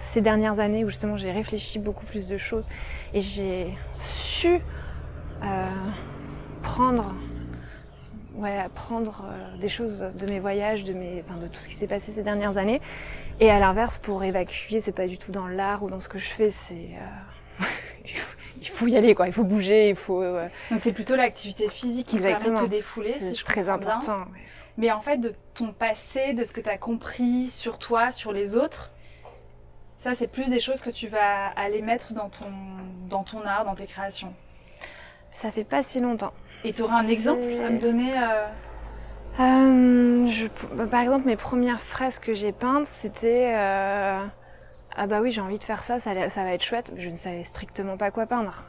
ces 0.10 0.22
dernières 0.22 0.60
années 0.60 0.84
où 0.84 0.90
justement 0.90 1.18
j'ai 1.18 1.32
réfléchi 1.32 1.78
beaucoup 1.80 2.06
plus 2.06 2.28
de 2.28 2.38
choses 2.38 2.68
et 3.14 3.22
j'ai 3.22 3.78
su 4.00 4.60
euh, 5.44 5.66
prendre, 6.64 7.14
ouais, 8.34 8.66
prendre 8.76 9.24
euh, 9.26 9.58
des 9.58 9.70
choses 9.70 10.00
de 10.00 10.26
mes 10.28 10.40
voyages, 10.40 10.84
de 10.84 10.94
mes, 10.94 11.24
enfin, 11.28 11.40
de 11.40 11.48
tout 11.48 11.60
ce 11.60 11.68
qui 11.68 11.76
s'est 11.76 11.88
passé 11.88 12.12
ces 12.14 12.24
dernières 12.24 12.58
années. 12.58 12.82
Et 13.40 13.50
à 13.52 13.60
l'inverse, 13.60 13.98
pour 13.98 14.24
évacuer, 14.24 14.80
c'est 14.80 14.92
pas 14.92 15.08
du 15.08 15.18
tout 15.18 15.32
dans 15.32 15.48
l'art 15.48 15.84
ou 15.84 15.90
dans 15.90 16.00
ce 16.00 16.10
que 16.10 16.18
je 16.20 16.28
fais, 16.28 16.50
c'est 16.52 16.74
euh, 17.60 17.64
il 18.62 18.68
faut- 18.68 18.88
y 18.88 18.98
aller 18.98 19.14
quoi, 19.16 19.28
il 19.28 19.34
faut 19.34 19.44
bouger, 19.44 19.90
il 19.90 19.96
faut. 19.96 20.22
euh, 20.22 20.48
Donc 20.72 20.80
c'est 20.80 20.92
plutôt 20.94 21.16
l'activité 21.16 21.70
physique 21.70 22.08
qui 22.08 22.18
te 22.18 22.22
Exactement. 22.24 22.54
permet 22.56 22.68
de 22.68 22.72
te 22.72 22.76
défouler, 22.78 23.12
c'est 23.12 23.34
si 23.36 23.44
très 23.44 23.62
bien. 23.64 23.74
important. 23.76 24.26
Mais 24.78 24.92
en 24.92 25.02
fait, 25.02 25.18
de 25.18 25.34
ton 25.54 25.72
passé, 25.74 26.34
de 26.34 26.44
ce 26.46 26.54
que 26.54 26.62
tu 26.62 26.70
as 26.70 26.78
compris 26.78 27.50
sur 27.52 27.78
toi, 27.78 28.12
sur 28.12 28.32
les 28.32 28.56
autres, 28.56 28.92
ça 30.00 30.16
c'est 30.16 30.28
plus 30.28 30.50
des 30.50 30.60
choses 30.62 30.82
que 30.82 30.90
tu 30.90 31.08
vas 31.08 31.48
aller 31.56 31.82
mettre 31.82 32.14
dans 32.14 32.30
ton, 32.30 32.52
dans 33.10 33.24
ton 33.24 33.46
art, 33.46 33.66
dans 33.66 33.76
tes 33.76 33.88
créations. 33.88 34.36
Ça 35.32 35.52
fait 35.52 35.64
pas 35.64 35.84
si 35.84 36.00
longtemps. 36.00 36.34
Et 36.64 36.74
tu 36.74 36.82
auras 36.84 37.00
un 37.02 37.08
exemple 37.08 37.42
à 37.62 37.70
me 37.70 37.80
donner 37.80 38.18
euh, 38.18 38.48
Euh, 39.40 40.26
je, 40.28 40.48
bah, 40.74 40.88
par 40.88 41.02
exemple, 41.02 41.26
mes 41.28 41.38
premières 41.38 41.82
fresques 41.82 42.26
que 42.26 42.34
j'ai 42.34 42.52
peintes, 42.52 42.86
c'était 42.86 43.54
euh, 43.56 44.26
ah 44.96 45.08
bah 45.08 45.22
oui, 45.22 45.32
j'ai 45.32 45.42
envie 45.42 45.60
de 45.60 45.64
faire 45.64 45.84
ça, 45.84 46.00
ça, 46.00 46.30
ça 46.30 46.44
va 46.44 46.54
être 46.54 46.64
chouette. 46.64 46.92
mais 46.94 47.02
Je 47.02 47.10
ne 47.10 47.18
savais 47.18 47.44
strictement 47.44 47.98
pas 47.98 48.12
quoi 48.12 48.26
peindre. 48.28 48.66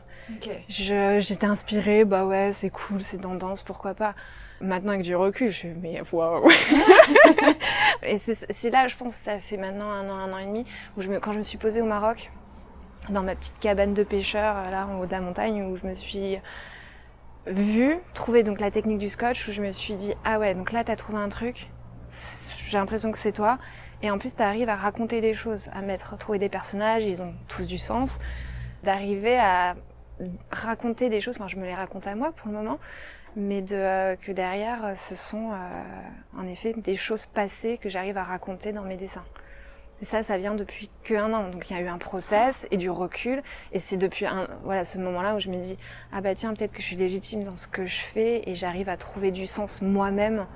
J'étais 0.68 1.46
inspirée, 1.46 2.04
bah 2.04 2.24
ouais, 2.26 2.52
c'est 2.52 2.70
cool, 2.70 3.02
c'est 3.02 3.18
tendance, 3.18 3.62
pourquoi 3.62 3.94
pas. 3.94 4.14
Maintenant 4.60 4.92
avec 4.92 5.02
du 5.02 5.16
recul, 5.16 5.50
je 5.50 5.68
mais 5.68 6.02
waouh. 6.12 6.50
et 8.02 8.18
c'est 8.18 8.36
c'est 8.52 8.70
là, 8.70 8.88
je 8.88 8.96
pense 8.96 9.14
que 9.14 9.18
ça 9.18 9.40
fait 9.40 9.56
maintenant 9.56 9.90
un 9.90 10.08
an, 10.08 10.14
un 10.14 10.32
an 10.32 10.38
et 10.38 10.46
demi, 10.46 10.66
où 10.96 11.00
je 11.00 11.08
me, 11.08 11.18
quand 11.18 11.32
je 11.32 11.38
me 11.38 11.42
suis 11.42 11.56
posée 11.56 11.80
au 11.80 11.86
Maroc, 11.86 12.30
dans 13.08 13.22
ma 13.22 13.34
petite 13.34 13.58
cabane 13.58 13.94
de 13.94 14.02
pêcheur 14.02 14.56
euh, 14.56 14.70
là 14.70 14.86
en 14.86 15.00
haut 15.00 15.06
de 15.06 15.10
la 15.10 15.20
montagne, 15.20 15.62
où 15.62 15.76
je 15.76 15.86
me 15.86 15.94
suis 15.94 16.38
vue 17.46 17.96
trouver 18.12 18.42
donc 18.42 18.60
la 18.60 18.70
technique 18.70 18.98
du 18.98 19.08
scotch, 19.08 19.48
où 19.48 19.52
je 19.52 19.62
me 19.62 19.72
suis 19.72 19.94
dit 19.94 20.14
ah 20.24 20.38
ouais, 20.38 20.54
donc 20.54 20.72
là 20.72 20.84
t'as 20.84 20.96
trouvé 20.96 21.18
un 21.18 21.30
truc, 21.30 21.70
j'ai 22.68 22.78
l'impression 22.78 23.10
que 23.12 23.18
c'est 23.18 23.32
toi. 23.32 23.58
Et 24.02 24.10
en 24.10 24.18
plus, 24.18 24.34
tu 24.34 24.42
arrives 24.42 24.68
à 24.68 24.76
raconter 24.76 25.20
des 25.20 25.34
choses, 25.34 25.68
à 25.74 25.82
mettre, 25.82 26.16
trouver 26.16 26.38
des 26.38 26.48
personnages, 26.48 27.04
ils 27.04 27.20
ont 27.22 27.34
tous 27.48 27.66
du 27.66 27.78
sens, 27.78 28.18
d'arriver 28.82 29.38
à 29.38 29.76
raconter 30.50 31.08
des 31.08 31.20
choses. 31.20 31.36
Enfin, 31.36 31.48
je 31.48 31.56
me 31.56 31.64
les 31.64 31.74
raconte 31.74 32.06
à 32.06 32.14
moi 32.14 32.32
pour 32.32 32.48
le 32.48 32.54
moment, 32.54 32.78
mais 33.36 33.62
de, 33.62 33.74
euh, 33.74 34.16
que 34.16 34.32
derrière, 34.32 34.84
euh, 34.84 34.94
ce 34.94 35.14
sont 35.14 35.52
euh, 35.52 35.56
en 36.36 36.46
effet 36.46 36.74
des 36.76 36.96
choses 36.96 37.26
passées 37.26 37.78
que 37.78 37.88
j'arrive 37.88 38.16
à 38.16 38.24
raconter 38.24 38.72
dans 38.72 38.82
mes 38.82 38.96
dessins. 38.96 39.24
Et 40.02 40.06
ça, 40.06 40.22
ça 40.22 40.38
vient 40.38 40.54
depuis 40.54 40.90
que 41.04 41.14
un 41.14 41.32
an. 41.32 41.50
Donc 41.50 41.68
il 41.70 41.76
y 41.76 41.78
a 41.78 41.82
eu 41.82 41.88
un 41.88 41.98
process 41.98 42.66
et 42.70 42.76
du 42.76 42.88
recul. 42.90 43.42
Et 43.72 43.78
c'est 43.78 43.96
depuis 43.96 44.26
un, 44.26 44.48
voilà, 44.64 44.84
ce 44.84 44.98
moment-là 44.98 45.34
où 45.34 45.38
je 45.38 45.50
me 45.50 45.58
dis, 45.58 45.76
ah 46.12 46.20
bah 46.20 46.34
tiens, 46.34 46.54
peut-être 46.54 46.72
que 46.72 46.80
je 46.80 46.86
suis 46.86 46.96
légitime 46.96 47.44
dans 47.44 47.56
ce 47.56 47.66
que 47.66 47.84
je 47.84 48.00
fais 48.00 48.48
et 48.48 48.54
j'arrive 48.54 48.88
à 48.88 48.96
trouver 48.96 49.30
du 49.30 49.46
sens 49.46 49.82
moi-même 49.82 50.46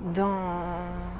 dans, 0.00 0.62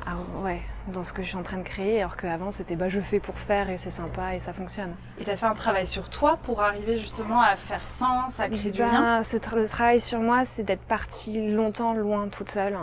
ah, 0.06 0.16
ouais, 0.42 0.60
dans 0.88 1.02
ce 1.02 1.12
que 1.12 1.22
je 1.22 1.28
suis 1.28 1.36
en 1.36 1.42
train 1.42 1.58
de 1.58 1.62
créer, 1.62 2.00
alors 2.00 2.16
qu'avant 2.16 2.50
c'était 2.50 2.76
bah, 2.76 2.88
je 2.88 3.00
fais 3.00 3.20
pour 3.20 3.38
faire 3.38 3.68
et 3.68 3.76
c'est 3.76 3.90
sympa 3.90 4.34
et 4.34 4.40
ça 4.40 4.52
fonctionne. 4.52 4.94
Et 5.18 5.24
tu 5.24 5.30
as 5.30 5.36
fait 5.36 5.46
un 5.46 5.54
travail 5.54 5.86
sur 5.86 6.08
toi 6.08 6.38
pour 6.42 6.62
arriver 6.62 6.98
justement 6.98 7.40
à 7.40 7.56
faire 7.56 7.86
sens, 7.86 8.40
à 8.40 8.48
créer 8.48 8.70
du 8.70 8.80
lien? 8.80 9.16
Bah, 9.18 9.24
ce 9.24 9.36
Le 9.36 9.68
travail 9.68 10.00
sur 10.00 10.20
moi, 10.20 10.44
c'est 10.44 10.62
d'être 10.62 10.82
partie 10.82 11.50
longtemps 11.50 11.92
loin 11.92 12.28
toute 12.28 12.50
seule. 12.50 12.76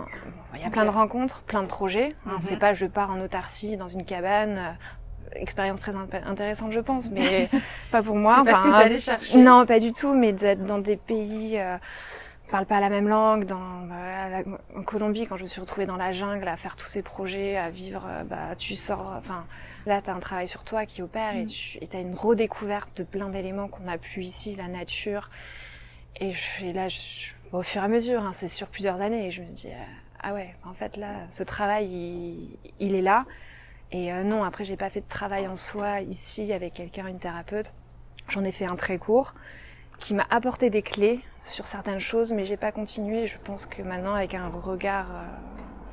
Il 0.56 0.62
y 0.62 0.66
a 0.66 0.70
plein 0.70 0.86
de 0.86 0.90
rencontres, 0.90 1.42
plein 1.42 1.64
de 1.64 1.68
projets. 1.68 2.10
Hein, 2.26 2.34
mhm. 2.34 2.42
C'est 2.42 2.58
pas 2.58 2.74
je 2.74 2.86
pars 2.86 3.12
en 3.12 3.20
autarcie 3.20 3.78
dans 3.78 3.88
une 3.88 4.06
cabane. 4.06 4.58
Euh, 4.58 4.72
expérience 5.36 5.82
très 5.82 5.92
intéressante, 6.26 6.72
je 6.72 6.80
pense, 6.80 7.12
mais 7.12 7.50
pas 7.92 8.02
pour 8.02 8.16
moi. 8.16 8.44
Parce 8.46 8.62
que 8.62 8.98
chercher. 8.98 9.38
Non, 9.40 9.66
pas 9.66 9.80
du 9.80 9.94
tout, 9.94 10.14
mais 10.14 10.32
d'être 10.32 10.64
dans 10.66 10.80
des 10.80 10.98
pays. 10.98 11.60
Euh, 11.60 11.78
parle 12.48 12.66
pas 12.66 12.80
la 12.80 12.90
même 12.90 13.08
langue. 13.08 13.46
Dans, 13.46 13.82
bah, 13.88 14.44
en 14.76 14.84
Colombie, 14.84 15.28
quand 15.28 15.38
je 15.38 15.44
me 15.44 15.48
suis 15.48 15.62
retrouvée 15.62 15.86
dans 15.86 15.98
la 15.98 16.12
jungle 16.12 16.48
à 16.48 16.58
faire 16.58 16.76
tous 16.76 16.88
ces 16.88 17.02
projets, 17.02 17.58
à 17.58 17.70
vivre, 17.70 18.06
euh, 18.08 18.24
bah, 18.24 18.56
tu 18.58 18.76
sors. 18.76 19.14
Enfin, 19.18 19.46
là, 19.86 20.02
tu 20.02 20.10
as 20.10 20.14
un 20.14 20.20
travail 20.20 20.48
sur 20.48 20.64
toi 20.64 20.86
qui 20.86 21.02
opère 21.02 21.36
et 21.36 21.44
mm. 21.44 21.48
tu 21.48 21.98
as 21.98 22.00
une 22.00 22.16
redécouverte 22.16 22.98
de 22.98 23.04
plein 23.04 23.30
d'éléments 23.30 23.68
qu'on 23.68 23.88
a 23.88 23.98
plus 23.98 24.26
ici, 24.26 24.56
la 24.56 24.68
nature. 24.68 25.30
Et, 26.20 26.32
je, 26.32 26.74
là, 26.74 26.90
je, 26.90 27.32
au 27.52 27.62
fur 27.62 27.82
et 27.82 27.86
à 27.86 27.88
mesure, 27.88 28.22
hein, 28.22 28.32
c'est 28.34 28.48
sur 28.48 28.68
plusieurs 28.68 29.02
années, 29.02 29.28
et 29.28 29.32
je 29.32 29.42
me 29.42 29.48
dis, 29.48 29.68
euh, 29.68 29.84
ah 30.22 30.34
ouais, 30.34 30.56
en 30.66 30.74
fait, 30.74 30.98
là, 30.98 31.14
ce 31.32 31.44
travail, 31.44 31.88
il, 31.88 32.58
il 32.80 32.96
est 32.96 33.02
là. 33.02 33.26
Et 33.92 34.12
euh, 34.12 34.24
non, 34.24 34.44
après, 34.44 34.66
j'ai 34.66 34.78
pas 34.78 34.90
fait 34.90 35.02
de 35.02 35.08
travail 35.08 35.48
en 35.48 35.56
soi 35.56 36.02
ici 36.02 36.52
avec 36.52 36.74
quelqu'un, 36.74 37.08
une 37.08 37.20
thérapeute. 37.20 37.72
J'en 38.30 38.44
ai 38.44 38.52
fait 38.52 38.66
un 38.66 38.76
très 38.76 38.98
court 38.98 39.34
qui 40.00 40.14
m'a 40.14 40.26
apporté 40.30 40.70
des 40.70 40.82
clés 40.82 41.22
sur 41.44 41.68
certaines 41.68 42.00
choses, 42.00 42.32
mais 42.32 42.46
j'ai 42.46 42.58
pas 42.58 42.72
continué. 42.72 43.28
Je 43.28 43.38
pense 43.38 43.66
que 43.66 43.82
maintenant, 43.82 44.14
avec 44.14 44.34
un 44.34 44.50
regard, 44.50 45.08
euh, 45.12 45.24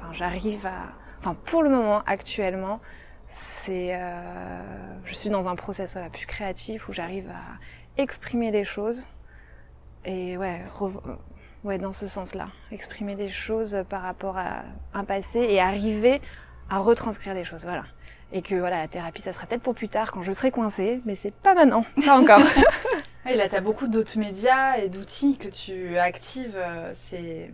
enfin, 0.00 0.12
j'arrive 0.12 0.66
à, 0.66 0.92
enfin, 1.20 1.36
pour 1.44 1.62
le 1.62 1.70
moment, 1.70 2.02
actuellement, 2.06 2.80
c'est, 3.28 3.94
euh, 3.94 4.60
je 5.04 5.14
suis 5.14 5.30
dans 5.30 5.48
un 5.48 5.56
process 5.56 5.94
voilà, 5.94 6.10
plus 6.10 6.26
créatif 6.26 6.88
où 6.88 6.92
j'arrive 6.92 7.28
à 7.30 8.00
exprimer 8.00 8.50
des 8.50 8.64
choses 8.64 9.08
et 10.04 10.36
ouais, 10.36 10.60
ouais, 11.64 11.78
dans 11.78 11.92
ce 11.92 12.06
sens-là, 12.06 12.48
exprimer 12.70 13.14
des 13.14 13.28
choses 13.28 13.84
par 13.88 14.02
rapport 14.02 14.36
à 14.36 14.62
un 14.92 15.04
passé 15.04 15.40
et 15.40 15.60
arriver 15.60 16.20
à 16.68 16.78
retranscrire 16.78 17.34
des 17.34 17.44
choses, 17.44 17.64
voilà. 17.64 17.84
Et 18.32 18.42
que 18.42 18.54
voilà, 18.54 18.78
la 18.78 18.88
thérapie, 18.88 19.22
ça 19.22 19.32
sera 19.32 19.46
peut-être 19.46 19.62
pour 19.62 19.74
plus 19.74 19.88
tard 19.88 20.12
quand 20.12 20.22
je 20.22 20.32
serai 20.32 20.50
coincée, 20.50 21.00
mais 21.04 21.14
c'est 21.14 21.32
pas 21.34 21.54
maintenant, 21.54 21.84
pas 22.04 22.18
encore. 22.18 22.40
Et 23.26 23.36
là, 23.36 23.48
tu 23.48 23.56
as 23.56 23.62
beaucoup 23.62 23.86
d'autres 23.86 24.18
médias 24.18 24.76
et 24.76 24.90
d'outils 24.90 25.38
que 25.38 25.48
tu 25.48 25.96
actives. 25.96 26.58
Euh, 26.58 26.90
c'est 26.92 27.50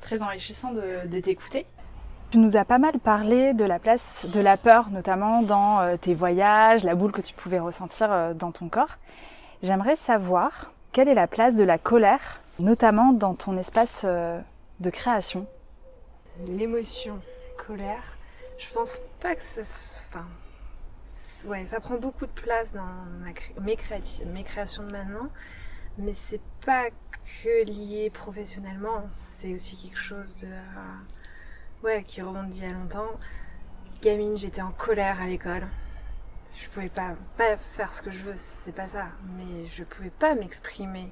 très 0.00 0.22
enrichissant 0.22 0.72
de, 0.72 1.20
t'écouter. 1.20 1.66
Tu 2.30 2.38
nous 2.38 2.56
as 2.56 2.64
pas 2.64 2.78
mal 2.78 2.98
parlé 3.00 3.54
de 3.54 3.64
la 3.64 3.80
place 3.80 4.24
de 4.26 4.38
la 4.38 4.56
peur, 4.56 4.90
notamment 4.90 5.42
dans 5.42 5.80
euh, 5.80 5.96
tes 5.96 6.14
voyages, 6.14 6.84
la 6.84 6.94
boule 6.94 7.10
que 7.10 7.20
tu 7.20 7.34
pouvais 7.34 7.58
ressentir 7.58 8.12
euh, 8.12 8.34
dans 8.34 8.52
ton 8.52 8.68
corps. 8.68 8.98
J'aimerais 9.64 9.96
savoir 9.96 10.72
quelle 10.92 11.08
est 11.08 11.14
la 11.14 11.26
place 11.26 11.56
de 11.56 11.64
la 11.64 11.78
colère, 11.78 12.40
notamment 12.60 13.12
dans 13.12 13.34
ton 13.34 13.56
espace 13.58 14.04
de 14.04 14.90
création. 14.90 15.46
L'émotion, 16.46 17.18
colère, 17.56 18.16
je 18.58 18.72
pense 18.72 19.00
pas 19.20 19.34
que 19.34 19.42
ça. 19.42 19.62
Enfin, 20.10 20.26
ouais, 21.46 21.66
ça 21.66 21.80
prend 21.80 21.96
beaucoup 21.96 22.26
de 22.26 22.32
place 22.32 22.72
dans 22.72 22.86
mes, 23.60 23.76
créations 23.76 24.84
de 24.84 24.90
maintenant, 24.90 25.28
mais 25.98 26.12
c'est 26.12 26.40
pas 26.64 26.88
que 26.90 27.64
lié 27.64 28.10
professionnellement, 28.10 29.02
c'est 29.14 29.54
aussi 29.54 29.76
quelque 29.76 29.98
chose 29.98 30.36
de. 30.36 30.48
ouais, 31.82 32.02
qui 32.02 32.22
remonte 32.22 32.50
d'il 32.50 32.64
y 32.64 32.66
a 32.66 32.72
longtemps. 32.72 33.10
Gamine, 34.02 34.36
j'étais 34.36 34.62
en 34.62 34.72
colère 34.72 35.20
à 35.20 35.26
l'école. 35.26 35.66
Je 36.56 36.68
pouvais 36.68 36.88
pas, 36.88 37.14
pas 37.36 37.56
faire 37.56 37.92
ce 37.92 38.02
que 38.02 38.10
je 38.10 38.22
veux, 38.22 38.34
c'est 38.36 38.74
pas 38.74 38.86
ça, 38.86 39.06
mais 39.36 39.66
je 39.66 39.82
pouvais 39.82 40.10
pas 40.10 40.34
m'exprimer. 40.34 41.10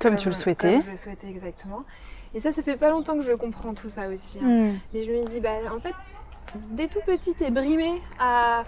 Comme, 0.00 0.16
tu 0.16 0.28
le 0.28 0.34
souhaitais. 0.34 0.72
Comme 0.72 0.82
je 0.82 0.90
le 0.90 0.96
souhaitais 0.96 1.28
exactement. 1.28 1.84
Et 2.32 2.40
ça, 2.40 2.52
ça 2.52 2.62
fait 2.62 2.76
pas 2.76 2.90
longtemps 2.90 3.16
que 3.16 3.22
je 3.22 3.32
comprends 3.32 3.74
tout 3.74 3.88
ça 3.88 4.08
aussi. 4.08 4.38
Hein. 4.42 4.72
Hmm. 4.72 4.78
Mais 4.94 5.04
je 5.04 5.12
me 5.12 5.24
dis, 5.24 5.40
bah, 5.40 5.58
en 5.70 5.78
fait, 5.78 5.94
dès 6.70 6.88
tout 6.88 7.00
petit, 7.04 7.34
t'es 7.34 7.50
brimé 7.50 8.00
à 8.18 8.64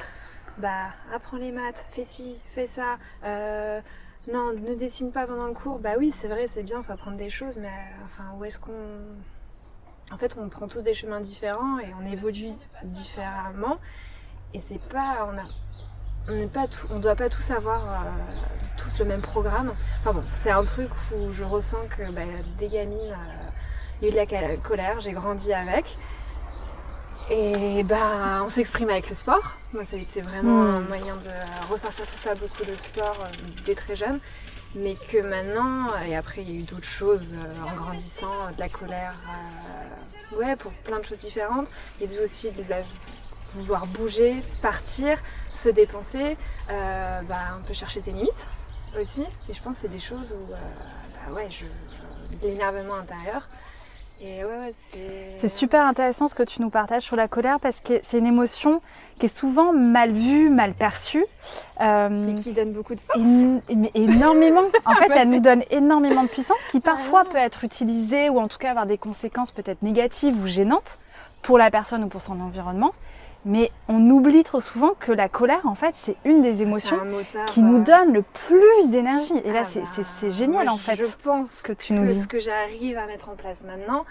bah 0.63 0.93
apprends 1.13 1.39
les 1.39 1.51
maths, 1.51 1.85
fais 1.91 2.05
ci, 2.05 2.41
fais 2.47 2.69
ça. 2.69 2.97
Euh, 3.25 3.81
non, 4.33 4.53
ne 4.53 4.75
dessine 4.77 5.11
pas 5.11 5.27
pendant 5.27 5.49
le 5.49 5.55
cours. 5.55 5.81
Bah 5.81 5.95
oui, 5.99 6.13
c'est 6.13 6.29
vrai, 6.29 6.47
c'est 6.47 6.63
bien, 6.63 6.83
faut 6.85 6.93
apprendre 6.93 7.17
des 7.17 7.31
choses, 7.31 7.59
mais 7.59 7.67
euh, 7.67 8.05
enfin, 8.07 8.25
où 8.39 8.45
est-ce 8.45 8.61
qu'on. 8.61 8.73
En 10.13 10.17
fait, 10.17 10.39
on 10.39 10.49
prend 10.49 10.69
tous 10.69 10.83
des 10.85 10.95
chemins 10.95 11.21
différents 11.21 11.81
et 11.81 11.93
on 12.01 12.07
évolue 12.07 12.51
différemment. 12.85 13.79
Et 14.55 14.61
c'est 14.61 14.81
pas. 14.81 15.29
On 15.33 15.37
a. 15.37 15.43
On 16.29 16.37
n'est 16.37 16.47
pas 16.47 16.67
on 16.91 17.01
doit 17.01 17.17
pas 17.17 17.29
tous 17.29 17.51
avoir 17.51 17.83
euh, 17.83 18.11
tous 18.77 19.01
le 19.01 19.05
même 19.05 19.23
programme. 19.23 19.75
C'est 20.35 20.53
un 20.53 20.63
truc 20.63 20.91
où 21.13 21.33
je 21.33 21.43
ressens 21.43 21.89
que 21.89 22.09
bah, 22.13 22.23
des 22.59 22.69
gamines, 22.69 23.17
il 24.01 24.05
y 24.05 24.07
a 24.07 24.23
eu 24.23 24.27
de 24.27 24.33
la 24.33 24.57
colère, 24.59 25.01
j'ai 25.01 25.11
grandi 25.11 25.53
avec. 25.53 25.99
Et 27.31 27.83
ben, 27.85 28.43
on 28.45 28.49
s'exprime 28.49 28.91
avec 28.91 29.09
le 29.09 29.15
sport. 29.15 29.57
Moi, 29.73 29.85
ça 29.85 29.97
a 29.97 30.01
été 30.01 30.21
vraiment 30.21 30.63
un 30.63 30.81
hmm. 30.81 30.89
moyen 30.89 31.17
de 31.17 31.31
ressortir 31.71 32.07
tout 32.07 32.17
ça, 32.17 32.35
beaucoup 32.35 32.65
de 32.65 32.75
sport 32.75 33.19
euh, 33.23 33.29
dès 33.65 33.75
très 33.75 33.97
jeune. 33.97 34.19
Mais 34.75 34.97
que 35.11 35.19
maintenant, 35.19 35.95
et 36.07 36.17
après, 36.17 36.43
il 36.43 36.51
y 36.51 36.57
a 36.57 36.61
eu 36.61 36.65
d'autres 36.65 36.89
choses 36.89 37.35
euh, 37.35 37.63
en 37.63 37.75
grandissant, 37.75 38.51
de 38.55 38.59
la 38.59 38.69
colère, 38.69 39.15
euh, 40.33 40.37
ouais, 40.39 40.57
pour 40.57 40.73
plein 40.73 40.99
de 40.99 41.05
choses 41.05 41.19
différentes. 41.19 41.69
Il 42.01 42.11
y 42.11 42.19
a 42.19 42.23
aussi 42.23 42.51
de 42.51 42.63
vouloir 43.55 43.87
bouger, 43.87 44.43
partir, 44.63 45.19
se 45.53 45.69
dépenser. 45.69 46.37
bah, 46.69 47.59
on 47.59 47.63
peut 47.67 47.75
chercher 47.75 48.01
ses 48.01 48.13
limites 48.13 48.49
aussi. 48.99 49.23
Et 49.49 49.53
je 49.53 49.63
pense 49.63 49.77
que 49.77 49.83
c'est 49.83 49.89
des 49.89 49.99
choses 49.99 50.35
où, 50.35 50.51
bah, 50.51 51.35
ouais, 51.35 51.49
je, 51.51 51.67
l'énervement 52.43 52.95
intérieur 52.95 53.49
c'est 55.37 55.49
super 55.49 55.85
intéressant 55.85 56.29
ce 56.29 56.35
que 56.35 56.43
tu 56.43 56.63
nous 56.63 56.71
partages 56.71 57.03
sur 57.03 57.17
la 57.17 57.29
colère 57.29 57.59
parce 57.61 57.81
que 57.81 57.99
c'est 58.03 58.19
une 58.19 58.27
émotion 58.27 58.81
qui 59.19 59.27
est 59.27 59.37
souvent 59.37 59.73
mal 59.73 60.13
vue, 60.13 60.49
mal 60.49 60.75
perçue. 60.75 61.25
Euh, 61.81 62.05
mais 62.09 62.35
qui 62.35 62.53
donne 62.53 62.73
beaucoup 62.73 62.95
de 62.95 63.01
force. 63.01 63.21
énormément. 63.95 64.63
En 64.85 64.95
fait, 64.95 65.11
elle 65.11 65.31
nous 65.31 65.41
donne 65.41 65.65
énormément 65.71 66.23
de 66.23 66.29
puissance 66.29 66.63
qui 66.71 66.81
parfois 66.81 67.25
peut 67.25 67.39
être 67.39 67.65
utilisée 67.65 68.29
ou 68.29 68.39
en 68.39 68.49
tout 68.49 68.59
cas 68.59 68.71
avoir 68.71 68.87
des 68.87 68.99
conséquences 68.99 69.51
peut-être 69.51 69.83
négatives 69.83 70.41
ou 70.41 70.47
gênantes 70.47 70.99
pour 71.43 71.59
la 71.59 71.71
personne 71.71 72.05
ou 72.05 72.09
pour 72.09 72.23
son 72.23 72.41
environnement. 72.41 72.93
Mais 73.45 73.73
on 73.89 74.09
oublie 74.11 74.45
trop 74.45 74.61
souvent 74.61 74.95
que 74.99 75.11
la 75.11 75.29
colère, 75.29 75.67
en 75.67 75.75
fait, 75.75 75.95
c'est 75.95 76.17
une 76.25 76.43
des 76.43 76.63
émotions 76.63 77.01
qui 77.49 77.63
nous 77.63 77.81
donne 77.81 78.13
le 78.13 78.23
plus 78.23 78.91
d'énergie. 78.91 79.37
Et 79.45 79.53
là, 79.53 79.65
ah 79.65 79.79
bah, 79.79 80.03
c'est 80.19 80.31
génial, 80.31 80.69
en 80.69 80.77
fait. 80.77 80.95
Je 80.95 81.07
pense 81.25 81.63
que 81.63 81.73
tu 81.73 81.93
nous 81.93 82.07
dis. 82.07 82.21
Ce 82.21 82.29
que 82.29 82.39
j'arrive 82.39 82.99
à 82.99 83.07
mettre 83.07 83.31
en 83.31 83.35
place 83.35 83.65
maintenant, 83.65 84.05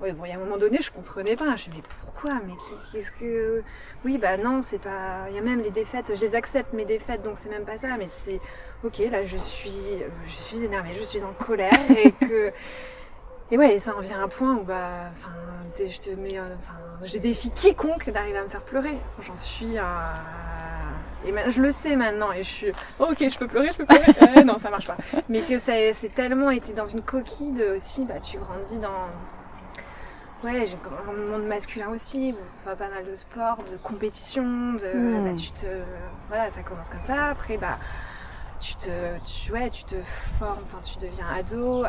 oui, 0.00 0.12
bon, 0.12 0.24
il 0.24 0.30
y 0.30 0.32
a 0.32 0.36
un 0.36 0.38
moment 0.38 0.56
donné, 0.56 0.78
je 0.80 0.90
comprenais 0.90 1.36
pas. 1.36 1.54
Je 1.56 1.68
me 1.68 1.74
dis, 1.74 1.82
mais 1.82 1.82
pourquoi? 2.02 2.40
Mais 2.46 2.54
qu'est-ce 2.92 3.12
que? 3.12 3.62
Oui, 4.06 4.16
bah 4.16 4.38
non, 4.38 4.62
c'est 4.62 4.80
pas. 4.80 5.26
Il 5.28 5.36
y 5.36 5.38
a 5.38 5.42
même 5.42 5.60
les 5.60 5.70
défaites, 5.70 6.10
je 6.14 6.20
les 6.20 6.34
accepte, 6.34 6.72
mes 6.72 6.86
défaites, 6.86 7.22
donc 7.22 7.34
c'est 7.36 7.50
même 7.50 7.64
pas 7.64 7.76
ça. 7.76 7.88
Mais 7.98 8.06
c'est. 8.06 8.40
Ok, 8.84 8.98
là, 9.10 9.22
je 9.22 9.36
suis, 9.36 9.90
je 10.24 10.32
suis 10.32 10.64
énervée, 10.64 10.94
je 10.94 11.04
suis 11.04 11.22
en 11.22 11.32
colère 11.34 11.78
et 11.90 12.12
que. 12.12 12.52
Et 13.50 13.58
ouais, 13.58 13.78
ça 13.78 13.96
en 13.96 14.00
vient 14.00 14.20
à 14.20 14.24
un 14.24 14.28
point 14.28 14.54
où, 14.54 14.62
bah, 14.62 15.10
je 15.78 15.98
te 15.98 16.10
mets. 16.10 16.38
Enfin, 16.40 16.74
je 17.02 17.18
défie 17.18 17.50
quiconque 17.50 18.10
d'arriver 18.10 18.38
à 18.38 18.44
me 18.44 18.48
faire 18.48 18.62
pleurer. 18.62 18.96
J'en 19.20 19.36
suis 19.36 19.78
à. 19.78 20.14
Et 21.24 21.32
je 21.50 21.62
le 21.62 21.70
sais 21.70 21.94
maintenant 21.94 22.32
et 22.32 22.42
je 22.42 22.48
suis 22.48 22.72
ok, 22.98 23.16
je 23.28 23.38
peux 23.38 23.46
pleurer, 23.46 23.68
je 23.72 23.78
peux 23.78 23.86
pleurer. 23.86 24.02
Euh, 24.38 24.44
non, 24.44 24.58
ça 24.58 24.70
marche 24.70 24.86
pas. 24.86 24.96
Mais 25.28 25.42
que 25.42 25.58
ça, 25.58 25.72
c'est 25.92 26.12
tellement 26.14 26.50
été 26.50 26.72
dans 26.72 26.86
une 26.86 27.02
coquille 27.02 27.52
de 27.52 27.76
aussi, 27.76 28.04
bah, 28.04 28.20
tu 28.20 28.38
grandis 28.38 28.78
dans. 28.78 29.08
Ouais, 30.42 30.66
j'ai 30.66 30.76
un 31.08 31.12
monde 31.12 31.46
masculin 31.46 31.88
aussi, 31.90 32.34
enfin, 32.60 32.74
pas 32.74 32.88
mal 32.88 33.04
de 33.04 33.14
sport, 33.14 33.58
de 33.70 33.76
compétition, 33.76 34.42
de. 34.42 34.98
Hmm. 34.98 35.24
Bah, 35.24 35.34
tu 35.40 35.52
te. 35.52 35.66
Voilà, 36.28 36.50
ça 36.50 36.62
commence 36.62 36.90
comme 36.90 37.02
ça. 37.02 37.26
Après, 37.26 37.56
bah 37.56 37.78
tu 38.62 38.76
te, 38.76 38.90
tu, 39.24 39.52
ouais, 39.52 39.70
tu 39.70 39.82
te 39.82 39.96
formes, 40.02 40.60
enfin, 40.64 40.78
tu 40.84 40.96
deviens 41.04 41.26
ado, 41.36 41.84
euh, 41.84 41.88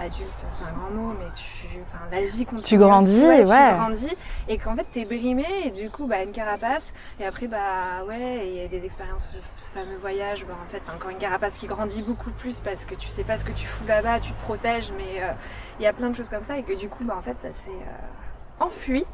adulte, 0.00 0.46
c'est 0.52 0.64
un 0.64 0.72
grand 0.72 0.90
mot, 0.90 1.14
mais 1.18 1.26
tu, 1.34 1.66
enfin, 1.82 1.98
la 2.10 2.22
vie 2.22 2.46
continue. 2.46 2.62
Tu 2.62 2.78
grandis, 2.78 3.20
ouais, 3.20 3.44
Tu 3.44 3.76
grandis, 3.76 4.16
et 4.48 4.56
qu'en 4.56 4.74
fait, 4.74 4.86
t'es 4.90 5.04
brimé, 5.04 5.44
et 5.66 5.70
du 5.70 5.90
coup, 5.90 6.06
bah, 6.06 6.22
une 6.22 6.32
carapace, 6.32 6.94
et 7.20 7.26
après, 7.26 7.46
bah, 7.46 8.04
ouais, 8.08 8.48
il 8.48 8.54
y 8.54 8.60
a 8.62 8.68
des 8.68 8.86
expériences, 8.86 9.30
ce 9.54 9.68
fameux 9.68 9.98
voyage, 9.98 10.46
bah, 10.46 10.54
en 10.66 10.70
fait, 10.72 10.80
t'as 10.84 10.94
encore 10.94 11.10
une 11.10 11.18
carapace 11.18 11.58
qui 11.58 11.66
grandit 11.66 12.02
beaucoup 12.02 12.30
plus 12.30 12.60
parce 12.60 12.86
que 12.86 12.94
tu 12.94 13.08
sais 13.08 13.24
pas 13.24 13.36
ce 13.36 13.44
que 13.44 13.52
tu 13.52 13.66
fous 13.66 13.86
là-bas, 13.86 14.20
tu 14.20 14.32
te 14.32 14.40
protèges, 14.40 14.90
mais 14.96 15.22
euh, 15.22 15.32
il 15.78 15.82
y 15.82 15.86
a 15.86 15.92
plein 15.92 16.08
de 16.08 16.16
choses 16.16 16.30
comme 16.30 16.44
ça, 16.44 16.56
et 16.56 16.62
que 16.62 16.72
du 16.72 16.88
coup, 16.88 17.04
bah, 17.04 17.16
en 17.18 17.22
fait, 17.22 17.36
ça 17.36 17.52
s'est 17.52 17.70
euh, 17.70 18.64
enfui, 18.64 19.04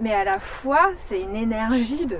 mais 0.00 0.12
à 0.12 0.24
la 0.24 0.40
fois, 0.40 0.90
c'est 0.96 1.20
une 1.20 1.36
énergie 1.36 2.06
de, 2.06 2.18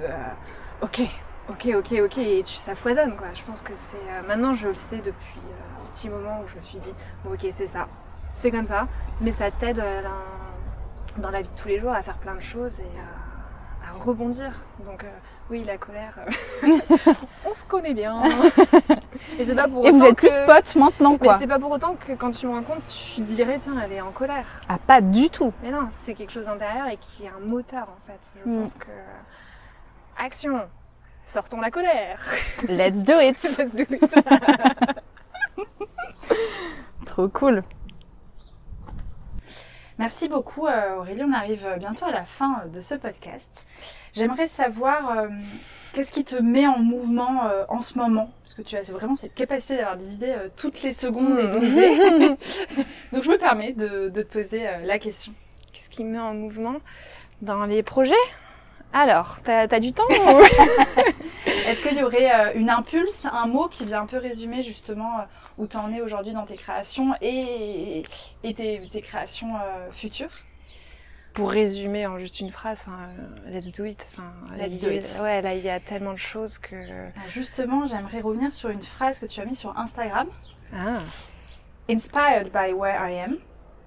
ok, 0.82 1.02
Ok, 1.50 1.68
ok, 1.76 1.94
ok, 2.04 2.18
et 2.18 2.42
tu, 2.42 2.54
ça 2.54 2.74
foisonne 2.74 3.16
quoi. 3.16 3.26
Je 3.34 3.42
pense 3.42 3.62
que 3.62 3.74
c'est. 3.74 3.96
Euh, 3.96 4.26
maintenant, 4.26 4.54
je 4.54 4.68
le 4.68 4.74
sais 4.74 4.98
depuis 4.98 5.40
euh, 5.40 5.82
un 5.82 5.90
petit 5.90 6.08
moment 6.08 6.40
où 6.42 6.48
je 6.48 6.56
me 6.56 6.62
suis 6.62 6.78
dit, 6.78 6.94
bon, 7.22 7.34
ok, 7.34 7.46
c'est 7.50 7.66
ça, 7.66 7.86
c'est 8.34 8.50
comme 8.50 8.64
ça, 8.64 8.88
mais 9.20 9.30
ça 9.30 9.50
t'aide 9.50 9.80
à, 9.80 11.20
dans 11.20 11.30
la 11.30 11.42
vie 11.42 11.48
de 11.48 11.54
tous 11.54 11.68
les 11.68 11.78
jours 11.78 11.92
à 11.92 12.02
faire 12.02 12.16
plein 12.16 12.34
de 12.34 12.40
choses 12.40 12.80
et 12.80 12.84
à, 12.98 13.92
rebondir. 14.02 14.64
Donc 14.86 15.04
oui, 15.50 15.62
la 15.64 15.76
colère, 15.76 16.18
on 17.46 17.52
se 17.52 17.64
connaît 17.64 17.92
bien. 17.92 18.22
et 19.38 19.44
c'est 19.44 19.54
pas 19.54 19.68
pour 19.68 19.86
et 19.86 19.92
vous 19.92 20.02
êtes 20.02 20.16
plus 20.16 20.32
potes 20.46 20.74
maintenant 20.74 21.18
quoi. 21.18 21.34
Mais 21.34 21.38
c'est 21.38 21.46
pas 21.46 21.58
pour 21.58 21.70
autant 21.70 21.94
que 21.94 22.12
quand 22.12 22.30
tu 22.30 22.46
me 22.46 22.52
rencontres, 22.52 22.86
tu 22.86 23.20
dirais 23.20 23.58
tiens, 23.60 23.74
elle 23.84 23.92
est 23.92 24.00
en 24.00 24.10
colère. 24.10 24.46
Ah 24.68 24.78
pas 24.78 25.02
du 25.02 25.28
tout. 25.28 25.52
Mais 25.62 25.70
non, 25.70 25.86
c'est 25.90 26.14
quelque 26.14 26.32
chose 26.32 26.46
d'intérieur 26.46 26.88
et 26.88 26.96
qui 26.96 27.24
est 27.26 27.28
un 27.28 27.46
moteur 27.46 27.86
en 27.94 28.00
fait. 28.00 28.32
Je 28.42 28.50
hmm. 28.50 28.60
pense 28.60 28.74
que 28.74 28.90
action, 30.18 30.60
sortons 31.26 31.60
la 31.60 31.70
colère. 31.70 32.20
Let's 32.68 33.04
do 33.04 33.20
it. 33.20 33.42
Let's 33.58 33.74
do 33.74 33.86
it. 33.90 34.14
Trop 37.06 37.28
cool. 37.28 37.62
Merci 39.98 40.28
beaucoup 40.28 40.66
euh, 40.66 40.96
Aurélie, 40.96 41.22
on 41.22 41.32
arrive 41.32 41.68
bientôt 41.78 42.06
à 42.06 42.10
la 42.10 42.24
fin 42.24 42.64
de 42.72 42.80
ce 42.80 42.96
podcast. 42.96 43.68
J'aimerais 44.12 44.48
savoir 44.48 45.18
euh, 45.18 45.28
qu'est-ce 45.94 46.12
qui 46.12 46.24
te 46.24 46.34
met 46.34 46.66
en 46.66 46.80
mouvement 46.80 47.46
euh, 47.46 47.64
en 47.68 47.80
ce 47.80 47.96
moment? 47.96 48.32
Parce 48.42 48.54
que 48.54 48.62
tu 48.62 48.76
as 48.76 48.90
vraiment 48.92 49.14
cette 49.14 49.34
capacité 49.34 49.76
d'avoir 49.76 49.96
des 49.96 50.14
idées 50.14 50.34
toutes 50.56 50.82
les 50.82 50.94
secondes 50.94 51.38
et 51.38 51.46
dosées. 51.46 51.94
Hmm. 51.94 52.36
Donc 53.12 53.22
je 53.22 53.30
me 53.30 53.38
permets 53.38 53.72
de, 53.72 54.08
de 54.08 54.22
te 54.22 54.32
poser 54.32 54.66
la 54.82 54.98
question. 54.98 55.32
Qu'est-ce 55.72 55.90
qui 55.90 56.02
me 56.02 56.10
met 56.10 56.18
en 56.18 56.34
mouvement 56.34 56.78
Dans 57.40 57.64
les 57.64 57.84
projets? 57.84 58.14
Alors, 58.92 59.38
t'as 59.44 59.66
as 59.70 59.80
du 59.80 59.92
temps 59.92 60.04
Est-ce 61.66 61.82
qu'il 61.82 61.96
y 61.96 62.02
aurait 62.02 62.30
euh, 62.30 62.52
une 62.54 62.68
impulse, 62.68 63.26
un 63.26 63.46
mot 63.46 63.68
qui 63.68 63.84
vient 63.84 64.02
un 64.02 64.06
peu 64.06 64.18
résumer 64.18 64.62
justement 64.62 65.18
euh, 65.18 65.22
où 65.58 65.66
tu 65.66 65.76
en 65.76 65.92
es 65.92 66.00
aujourd'hui 66.00 66.32
dans 66.32 66.44
tes 66.44 66.56
créations 66.56 67.14
et, 67.22 68.02
tes, 68.42 69.02
créations 69.02 69.56
euh, 69.56 69.90
futures? 69.90 70.30
Pour 71.32 71.50
résumer 71.50 72.06
en 72.06 72.18
juste 72.18 72.40
une 72.40 72.50
phrase, 72.50 72.84
let's 73.46 73.72
do 73.72 73.84
it. 73.84 74.06
let's 74.56 74.80
do 74.80 74.90
it. 74.90 75.04
Ouais, 75.20 75.42
là 75.42 75.54
il 75.54 75.64
y 75.64 75.70
a 75.70 75.80
tellement 75.80 76.12
de 76.12 76.18
choses 76.18 76.58
que. 76.58 76.76
Justement, 77.28 77.86
j'aimerais 77.86 78.20
revenir 78.20 78.52
sur 78.52 78.70
une 78.70 78.82
phrase 78.82 79.18
que 79.18 79.26
tu 79.26 79.40
as 79.40 79.44
mise 79.44 79.58
sur 79.58 79.76
Instagram. 79.76 80.28
Ah. 80.72 81.00
Inspired 81.88 82.52
by 82.52 82.72
where 82.72 82.96
I 83.00 83.18
am, 83.18 83.38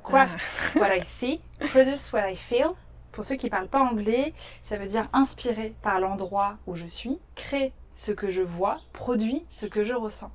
craft 0.03 0.41
ah. 0.41 0.79
what 0.79 0.93
I 0.93 1.01
see, 1.03 1.39
produce 1.59 2.11
what 2.11 2.29
I 2.29 2.35
feel. 2.35 2.75
Pour 3.17 3.25
ceux 3.25 3.35
qui 3.35 3.47
ne 3.47 3.49
parlent 3.49 3.67
pas 3.67 3.81
anglais, 3.81 4.31
ça 4.61 4.77
veut 4.77 4.85
dire 4.85 5.09
inspiré 5.11 5.73
par 5.81 5.99
l'endroit 5.99 6.57
où 6.67 6.75
je 6.75 6.85
suis, 6.85 7.17
crée 7.33 7.73
ce 7.95 8.11
que 8.11 8.29
je 8.29 8.43
vois, 8.43 8.77
produit 8.93 9.43
ce 9.49 9.65
que 9.65 9.83
je 9.83 9.95
ressens. 9.95 10.29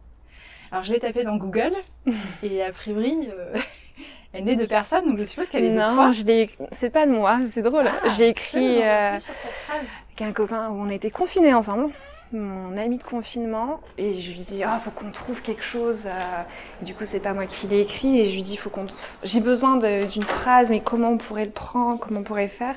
Alors 0.73 0.83
je 0.83 0.93
l'ai 0.93 0.99
tapé 0.99 1.23
dans 1.23 1.37
Google 1.37 1.75
et 2.43 2.61
a 2.61 2.73
priori 2.73 3.29
euh, 3.31 3.57
elle 4.33 4.43
n'est 4.43 4.57
de 4.57 4.67
personne 4.67 5.07
donc 5.07 5.17
je 5.17 5.23
suppose 5.23 5.49
qu'elle 5.49 5.67
est 5.67 5.71
de 5.71 5.77
toi. 5.77 5.95
Non, 5.95 6.11
je 6.11 6.25
l'ai. 6.25 6.51
C'est 6.73 6.91
pas 6.91 7.07
de 7.07 7.13
moi, 7.13 7.39
c'est 7.53 7.63
drôle. 7.63 7.87
Ah, 7.87 8.09
J'ai 8.17 8.31
écrit 8.31 8.83
euh, 8.83 9.17
sur 9.21 9.37
cette 9.37 9.53
phrase. 9.53 9.87
avec 10.09 10.23
un 10.23 10.33
copain 10.33 10.69
où 10.71 10.83
on 10.83 10.91
était 10.91 11.13
confinés 11.13 11.55
ensemble 11.55 11.93
mon 12.33 12.77
ami 12.77 12.99
de 12.99 13.03
confinement 13.03 13.81
et 13.99 14.21
je 14.21 14.33
lui 14.33 14.41
dis 14.41 14.63
ah 14.65 14.81
faut 14.83 14.91
qu'on 14.91 15.11
trouve 15.11 15.43
quelque 15.43 15.63
chose 15.63 16.07
euh. 16.07 16.85
du 16.85 16.95
coup 16.95 17.05
c'est 17.05 17.21
pas 17.21 17.33
moi 17.33 17.47
qui 17.47 17.67
l'ai 17.67 17.81
écrit 17.81 18.21
et 18.21 18.25
je 18.27 18.35
lui 18.35 18.43
dis 18.43 18.57
faut 18.57 18.71
qu'on 18.71 18.87
j'ai 19.23 19.41
besoin 19.41 19.77
d'une 19.77 20.25
phrase 20.25 20.71
mais 20.71 20.81
comment 20.81 21.11
on 21.11 21.19
pourrait 21.19 21.45
le 21.45 21.51
prendre 21.51 21.99
comment 22.01 22.21
on 22.21 22.25
pourrait 22.25 22.49
faire? 22.49 22.77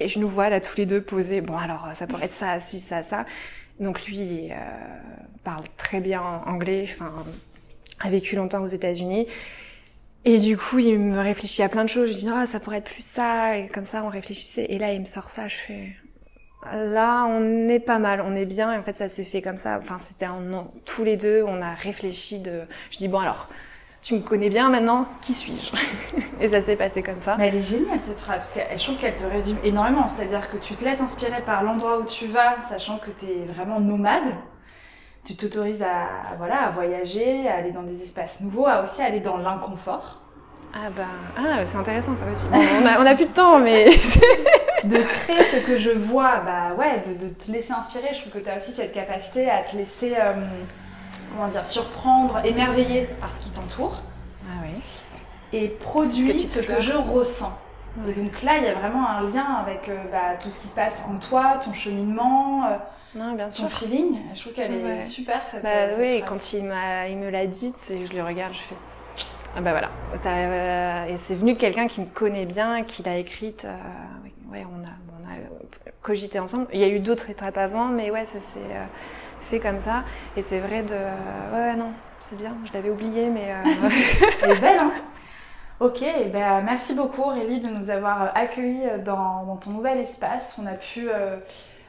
Et 0.00 0.08
je 0.08 0.18
nous 0.18 0.28
vois 0.28 0.48
là 0.48 0.60
tous 0.60 0.76
les 0.76 0.86
deux 0.86 1.00
poser 1.00 1.40
bon 1.40 1.56
alors 1.56 1.88
ça 1.94 2.06
pourrait 2.06 2.26
être 2.26 2.32
ça 2.32 2.58
si 2.60 2.80
ça 2.80 3.02
ça 3.02 3.26
donc 3.80 4.06
lui 4.06 4.50
euh, 4.50 4.54
parle 5.44 5.64
très 5.76 6.00
bien 6.00 6.22
anglais 6.46 6.88
enfin 6.92 7.12
a 8.00 8.10
vécu 8.10 8.36
longtemps 8.36 8.62
aux 8.62 8.68
États-Unis 8.68 9.26
et 10.26 10.38
du 10.38 10.56
coup, 10.56 10.78
il 10.78 10.98
me 10.98 11.18
réfléchit 11.18 11.62
à 11.62 11.68
plein 11.68 11.84
de 11.84 11.88
choses. 11.88 12.08
Je 12.08 12.14
dis, 12.14 12.28
ah, 12.32 12.46
ça 12.46 12.58
pourrait 12.58 12.78
être 12.78 12.90
plus 12.90 13.04
ça. 13.04 13.58
Et 13.58 13.68
comme 13.68 13.84
ça, 13.84 14.02
on 14.04 14.08
réfléchissait. 14.08 14.66
Et 14.70 14.78
là, 14.78 14.92
il 14.94 15.00
me 15.02 15.06
sort 15.06 15.30
ça. 15.30 15.48
Je 15.48 15.56
fais, 15.56 15.96
Là, 16.72 17.26
on 17.26 17.68
est 17.68 17.80
pas 17.80 17.98
mal, 17.98 18.20
on 18.20 18.34
est 18.34 18.46
bien. 18.46 18.72
Et 18.72 18.78
en 18.78 18.82
fait, 18.82 18.96
ça 18.96 19.08
s'est 19.08 19.24
fait 19.24 19.42
comme 19.42 19.58
ça. 19.58 19.78
Enfin, 19.82 19.98
c'était 19.98 20.24
un 20.24 20.36
tous 20.84 21.04
les 21.04 21.16
deux. 21.16 21.44
On 21.46 21.62
a 21.62 21.74
réfléchi 21.74 22.40
de. 22.40 22.62
Je 22.90 22.98
dis 22.98 23.08
bon 23.08 23.18
alors, 23.18 23.48
tu 24.02 24.14
me 24.14 24.20
connais 24.20 24.50
bien 24.50 24.68
maintenant. 24.68 25.06
Qui 25.22 25.34
suis-je 25.34 25.72
Et 26.40 26.48
ça 26.48 26.60
s'est 26.60 26.76
passé 26.76 27.02
comme 27.02 27.20
ça. 27.20 27.36
Mais 27.38 27.48
elle 27.48 27.56
est 27.56 27.60
géniale 27.60 27.98
cette 27.98 28.20
phrase 28.20 28.38
parce 28.38 28.52
que 28.52 28.78
je 28.78 28.84
trouve 28.84 28.98
qu'elle 28.98 29.16
te 29.16 29.24
résume 29.24 29.58
énormément. 29.64 30.06
C'est-à-dire 30.06 30.50
que 30.50 30.56
tu 30.56 30.74
te 30.74 30.84
laisses 30.84 31.00
inspirer 31.00 31.42
par 31.42 31.62
l'endroit 31.62 31.98
où 31.98 32.04
tu 32.04 32.26
vas, 32.26 32.60
sachant 32.62 32.98
que 32.98 33.10
tu 33.10 33.26
es 33.26 33.44
vraiment 33.46 33.80
nomade. 33.80 34.34
Tu 35.24 35.36
t'autorises 35.36 35.82
à, 35.82 36.36
voilà, 36.36 36.66
à 36.66 36.70
voyager, 36.70 37.48
à 37.48 37.56
aller 37.56 37.72
dans 37.72 37.82
des 37.82 38.02
espaces 38.02 38.40
nouveaux, 38.40 38.66
à 38.66 38.82
aussi 38.82 39.00
aller 39.00 39.20
dans 39.20 39.38
l'inconfort. 39.38 40.23
Ah 40.76 40.90
bah, 40.96 41.04
ah, 41.36 41.64
c'est 41.64 41.78
intéressant 41.78 42.16
ça 42.16 42.24
aussi. 42.30 42.46
on, 42.52 42.86
a, 42.86 43.00
on 43.00 43.06
a 43.06 43.14
plus 43.14 43.26
de 43.26 43.32
temps, 43.32 43.60
mais 43.60 43.84
de 44.84 45.02
créer 45.04 45.44
ce 45.44 45.58
que 45.58 45.78
je 45.78 45.90
vois, 45.90 46.40
bah 46.40 46.74
ouais, 46.76 47.00
de, 47.00 47.28
te 47.28 47.52
laisser 47.52 47.72
inspirer. 47.72 48.08
Je 48.12 48.20
trouve 48.20 48.32
que 48.32 48.38
tu 48.38 48.50
as 48.50 48.56
aussi 48.56 48.72
cette 48.72 48.92
capacité 48.92 49.48
à 49.48 49.62
te 49.62 49.76
laisser, 49.76 50.14
euh, 50.18 50.34
comment 51.32 51.46
dire, 51.46 51.64
surprendre, 51.66 52.40
émerveiller 52.44 53.06
par 53.20 53.32
ce 53.32 53.40
qui 53.40 53.50
t'entoure. 53.52 54.02
Ah 54.46 54.64
oui. 54.64 54.82
Et 55.52 55.68
produire 55.68 56.36
ce 56.38 56.58
que 56.58 56.80
je 56.80 56.94
ressens. 56.94 57.56
Et 58.08 58.12
donc 58.12 58.42
là, 58.42 58.58
il 58.58 58.64
y 58.64 58.68
a 58.68 58.74
vraiment 58.74 59.08
un 59.08 59.20
lien 59.28 59.46
avec 59.64 59.88
euh, 59.88 59.96
bah, 60.10 60.36
tout 60.42 60.50
ce 60.50 60.58
qui 60.58 60.66
se 60.66 60.74
passe 60.74 61.04
en 61.08 61.18
toi, 61.18 61.60
ton 61.64 61.72
cheminement, 61.72 62.64
euh, 62.64 62.76
non, 63.14 63.34
bien 63.34 63.48
ton 63.48 63.68
feeling. 63.68 64.18
Je 64.34 64.40
trouve 64.40 64.54
qu'elle 64.54 64.74
est 64.74 65.02
super 65.02 65.40
cette, 65.46 65.62
bah, 65.62 65.94
Oui, 66.00 66.24
quand 66.28 66.52
il, 66.52 66.64
il 67.10 67.16
me 67.16 67.30
l'a 67.30 67.46
dit, 67.46 67.72
et 67.90 68.04
je 68.06 68.12
le 68.12 68.24
regarde, 68.24 68.52
je 68.54 68.58
fais 68.58 68.74
ah 69.56 69.60
bah 69.60 69.70
voilà. 69.70 71.08
et 71.08 71.16
c'est 71.18 71.34
venu 71.34 71.54
de 71.54 71.58
quelqu'un 71.58 71.86
qui 71.86 72.00
me 72.00 72.06
connaît 72.06 72.46
bien, 72.46 72.82
qui 72.82 73.02
l'a 73.02 73.16
écrite 73.16 73.66
ouais, 74.54 74.64
on 74.70 74.84
a, 74.84 74.92
on 75.12 75.28
a 75.30 75.36
cogité 76.02 76.38
ensemble. 76.38 76.66
Il 76.72 76.80
y 76.80 76.84
a 76.84 76.88
eu 76.88 77.00
d'autres 77.00 77.30
étapes 77.30 77.58
avant, 77.58 77.86
mais 77.86 78.10
ouais, 78.10 78.24
ça 78.24 78.40
s'est 78.40 78.60
euh, 78.60 78.84
fait 79.40 79.58
comme 79.58 79.80
ça. 79.80 80.04
Et 80.36 80.42
c'est 80.42 80.60
vrai 80.60 80.82
de. 80.82 80.94
ouais, 80.94 81.74
non, 81.76 81.92
c'est 82.20 82.36
bien, 82.36 82.56
je 82.64 82.72
l'avais 82.72 82.90
oublié, 82.90 83.28
mais. 83.28 83.52
Euh, 83.52 83.88
Elle 84.42 84.50
est 84.52 84.60
belle, 84.60 84.78
hein 84.78 84.92
Ok, 85.80 86.02
eh 86.02 86.26
ben, 86.26 86.62
merci 86.62 86.94
beaucoup 86.94 87.22
Aurélie 87.22 87.58
de 87.58 87.68
nous 87.68 87.90
avoir 87.90 88.30
accueillis 88.36 88.84
dans, 89.04 89.56
ton 89.56 89.70
nouvel 89.70 89.98
espace. 89.98 90.58
On 90.62 90.66
a 90.66 90.74
pu 90.74 91.08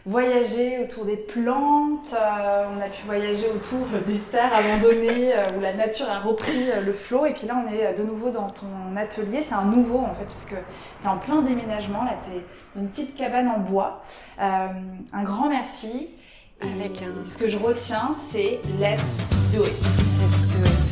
voyager 0.06 0.80
autour 0.80 1.06
des 1.06 1.18
plantes, 1.18 2.14
euh, 2.14 2.66
on 2.76 2.80
a 2.80 2.90
pu 2.90 3.06
voyager 3.06 3.48
autour 3.48 3.88
des 4.06 4.20
serres 4.20 4.54
abandonnées 4.54 5.34
où 5.58 5.62
la 5.62 5.74
nature 5.74 6.08
a 6.10 6.20
repris 6.20 6.70
le 6.84 6.94
flot. 6.94 7.26
Et 7.26 7.34
puis 7.34 7.48
là, 7.48 7.64
on 7.66 7.74
est 7.74 7.96
de 7.96 8.04
nouveau 8.04 8.30
dans 8.30 8.50
ton 8.50 8.96
atelier. 8.96 9.44
C'est 9.48 9.56
un 9.56 9.66
nouveau 9.66 10.00
en 10.00 10.14
fait, 10.14 10.26
puisque 10.26 10.50
tu 10.50 11.06
es 11.06 11.08
en 11.08 11.18
plein 11.18 11.42
déménagement. 11.42 12.04
Là, 12.04 12.18
tu 12.24 12.32
es 12.32 12.46
dans 12.76 12.82
une 12.82 12.90
petite 12.90 13.16
cabane 13.16 13.48
en 13.48 13.60
bois. 13.60 14.04
Euh, 14.40 14.68
un 15.14 15.24
grand 15.24 15.50
merci. 15.50 16.10
Avec 16.62 17.04
Ce 17.26 17.38
que 17.38 17.50
je 17.50 17.58
retiens, 17.58 18.14
c'est 18.14 18.62
Let's 18.80 19.26
do 19.54 19.62
it. 19.66 19.74
Let's 19.74 20.54
do 20.54 20.64
it. 20.64 20.86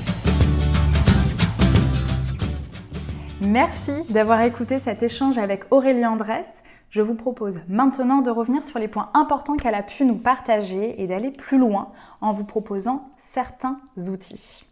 Merci 3.42 3.94
d'avoir 4.10 4.42
écouté 4.42 4.78
cet 4.80 5.04
échange 5.04 5.38
avec 5.38 5.64
Aurélie 5.72 6.06
Andresse 6.06 6.64
je 6.94 7.02
vous 7.02 7.16
propose 7.16 7.60
maintenant 7.68 8.22
de 8.22 8.30
revenir 8.30 8.64
sur 8.64 8.78
les 8.78 8.88
points 8.88 9.10
importants 9.16 9.58
qu'elle 9.58 9.74
a 9.74 9.82
pu 9.82 10.06
nous 10.06 10.16
partager 10.16 11.02
et 11.02 11.08
d'aller 11.08 11.32
plus 11.32 11.58
loin 11.58 11.92
en 12.22 12.32
vous 12.32 12.46
proposant 12.46 13.10
certains 13.18 13.80
outils. 13.98 14.64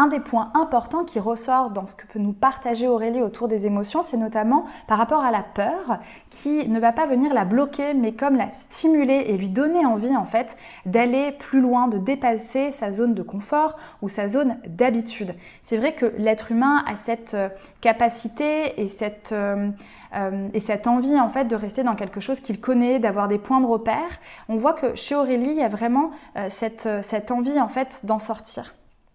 Un 0.00 0.06
des 0.06 0.18
points 0.18 0.50
importants 0.54 1.04
qui 1.04 1.20
ressort 1.20 1.68
dans 1.68 1.86
ce 1.86 1.94
que 1.94 2.06
peut 2.06 2.18
nous 2.18 2.32
partager 2.32 2.88
Aurélie 2.88 3.20
autour 3.20 3.48
des 3.48 3.66
émotions, 3.66 4.00
c'est 4.00 4.16
notamment 4.16 4.64
par 4.86 4.96
rapport 4.96 5.22
à 5.22 5.30
la 5.30 5.42
peur 5.42 5.98
qui 6.30 6.66
ne 6.66 6.80
va 6.80 6.92
pas 6.92 7.04
venir 7.04 7.34
la 7.34 7.44
bloquer, 7.44 7.92
mais 7.92 8.12
comme 8.12 8.34
la 8.34 8.50
stimuler 8.50 9.26
et 9.26 9.36
lui 9.36 9.50
donner 9.50 9.84
envie 9.84 10.16
en 10.16 10.24
fait 10.24 10.56
d'aller 10.86 11.32
plus 11.32 11.60
loin, 11.60 11.86
de 11.86 11.98
dépasser 11.98 12.70
sa 12.70 12.90
zone 12.90 13.12
de 13.12 13.22
confort 13.22 13.76
ou 14.00 14.08
sa 14.08 14.26
zone 14.26 14.56
d'habitude. 14.66 15.34
C'est 15.60 15.76
vrai 15.76 15.92
que 15.92 16.06
l'être 16.16 16.50
humain 16.50 16.82
a 16.86 16.96
cette 16.96 17.34
euh, 17.34 17.50
capacité 17.82 18.80
et 18.80 18.88
cette 18.88 19.32
euh, 19.32 19.68
euh, 20.14 20.48
et 20.54 20.60
cette 20.60 20.86
envie 20.86 21.20
en 21.20 21.28
fait 21.28 21.44
de 21.44 21.56
rester 21.56 21.82
dans 21.82 21.94
quelque 21.94 22.20
chose 22.20 22.40
qu'il 22.40 22.58
connaît, 22.58 23.00
d'avoir 23.00 23.28
des 23.28 23.38
points 23.38 23.60
de 23.60 23.66
repère. 23.66 24.18
On 24.48 24.56
voit 24.56 24.72
que 24.72 24.94
chez 24.94 25.14
Aurélie, 25.14 25.50
il 25.50 25.58
y 25.58 25.62
a 25.62 25.68
vraiment 25.68 26.10
cette, 26.48 26.88
cette 27.02 27.30
envie 27.30 27.60
en 27.60 27.68
fait 27.68 28.00
d'en 28.06 28.18
sortir. 28.18 28.72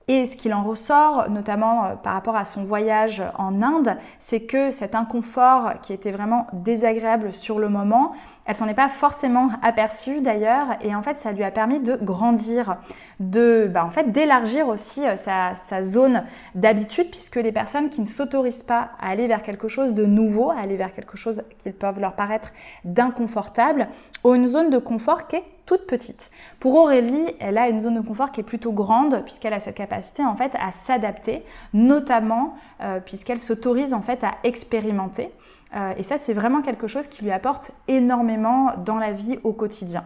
Et 0.07 0.27
ce 0.27 0.37
qu'il 0.37 0.53
en 0.53 0.63
ressort, 0.63 1.29
notamment 1.29 1.85
euh, 1.85 1.95
par 1.95 2.13
rapport 2.13 2.35
à 2.35 2.45
son 2.45 2.63
voyage 2.63 3.23
en 3.37 3.61
Inde, 3.63 3.97
c'est 4.19 4.41
que 4.41 4.69
cet 4.69 4.93
inconfort 4.93 5.73
qui 5.81 5.93
était 5.93 6.11
vraiment 6.11 6.47
désagréable 6.53 7.33
sur 7.33 7.57
le 7.57 7.69
moment, 7.69 8.13
elle 8.45 8.55
s'en 8.55 8.67
est 8.67 8.75
pas 8.75 8.89
forcément 8.89 9.49
aperçue 9.63 10.21
d'ailleurs, 10.21 10.67
et 10.81 10.93
en 10.93 11.01
fait 11.01 11.17
ça 11.17 11.31
lui 11.31 11.43
a 11.43 11.51
permis 11.51 11.79
de 11.79 11.95
grandir, 11.95 12.77
de, 13.19 13.69
bah, 13.71 13.83
en 13.83 13.89
fait 13.89 14.11
d'élargir 14.11 14.67
aussi 14.67 15.05
euh, 15.05 15.15
sa, 15.15 15.83
zone 15.83 16.23
d'habitude, 16.53 17.09
puisque 17.09 17.37
les 17.37 17.51
personnes 17.51 17.89
qui 17.89 18.01
ne 18.01 18.05
s'autorisent 18.05 18.63
pas 18.63 18.91
à 18.99 19.09
aller 19.09 19.27
vers 19.27 19.41
quelque 19.41 19.67
chose 19.67 19.93
de 19.93 20.05
nouveau, 20.05 20.51
à 20.51 20.59
aller 20.59 20.77
vers 20.77 20.93
quelque 20.93 21.17
chose 21.17 21.43
qui 21.59 21.71
peuvent 21.71 21.99
leur 21.99 22.13
paraître 22.13 22.51
d'inconfortable, 22.83 23.87
ont 24.23 24.35
une 24.35 24.47
zone 24.47 24.69
de 24.69 24.77
confort 24.77 25.27
qui 25.27 25.37
est 25.37 25.43
toute 25.65 25.87
petite. 25.87 26.29
Pour 26.59 26.75
Aurélie, 26.75 27.35
elle 27.39 27.57
a 27.57 27.69
une 27.69 27.79
zone 27.79 27.95
de 27.95 28.07
confort 28.07 28.31
qui 28.31 28.41
est 28.41 28.43
plutôt 28.43 28.71
grande 28.71 29.23
puisqu'elle 29.23 29.53
a 29.53 29.59
cette 29.59 29.75
capacité 29.75 30.23
en 30.23 30.35
fait 30.35 30.51
à 30.59 30.71
s'adapter, 30.71 31.43
notamment 31.73 32.53
euh, 32.81 32.99
puisqu'elle 32.99 33.39
s'autorise 33.39 33.93
en 33.93 34.01
fait 34.01 34.23
à 34.23 34.35
expérimenter. 34.43 35.31
Euh, 35.75 35.93
et 35.97 36.03
ça, 36.03 36.17
c'est 36.17 36.33
vraiment 36.33 36.61
quelque 36.61 36.87
chose 36.87 37.07
qui 37.07 37.23
lui 37.23 37.31
apporte 37.31 37.71
énormément 37.87 38.73
dans 38.85 38.97
la 38.97 39.11
vie 39.11 39.39
au 39.43 39.53
quotidien. 39.53 40.05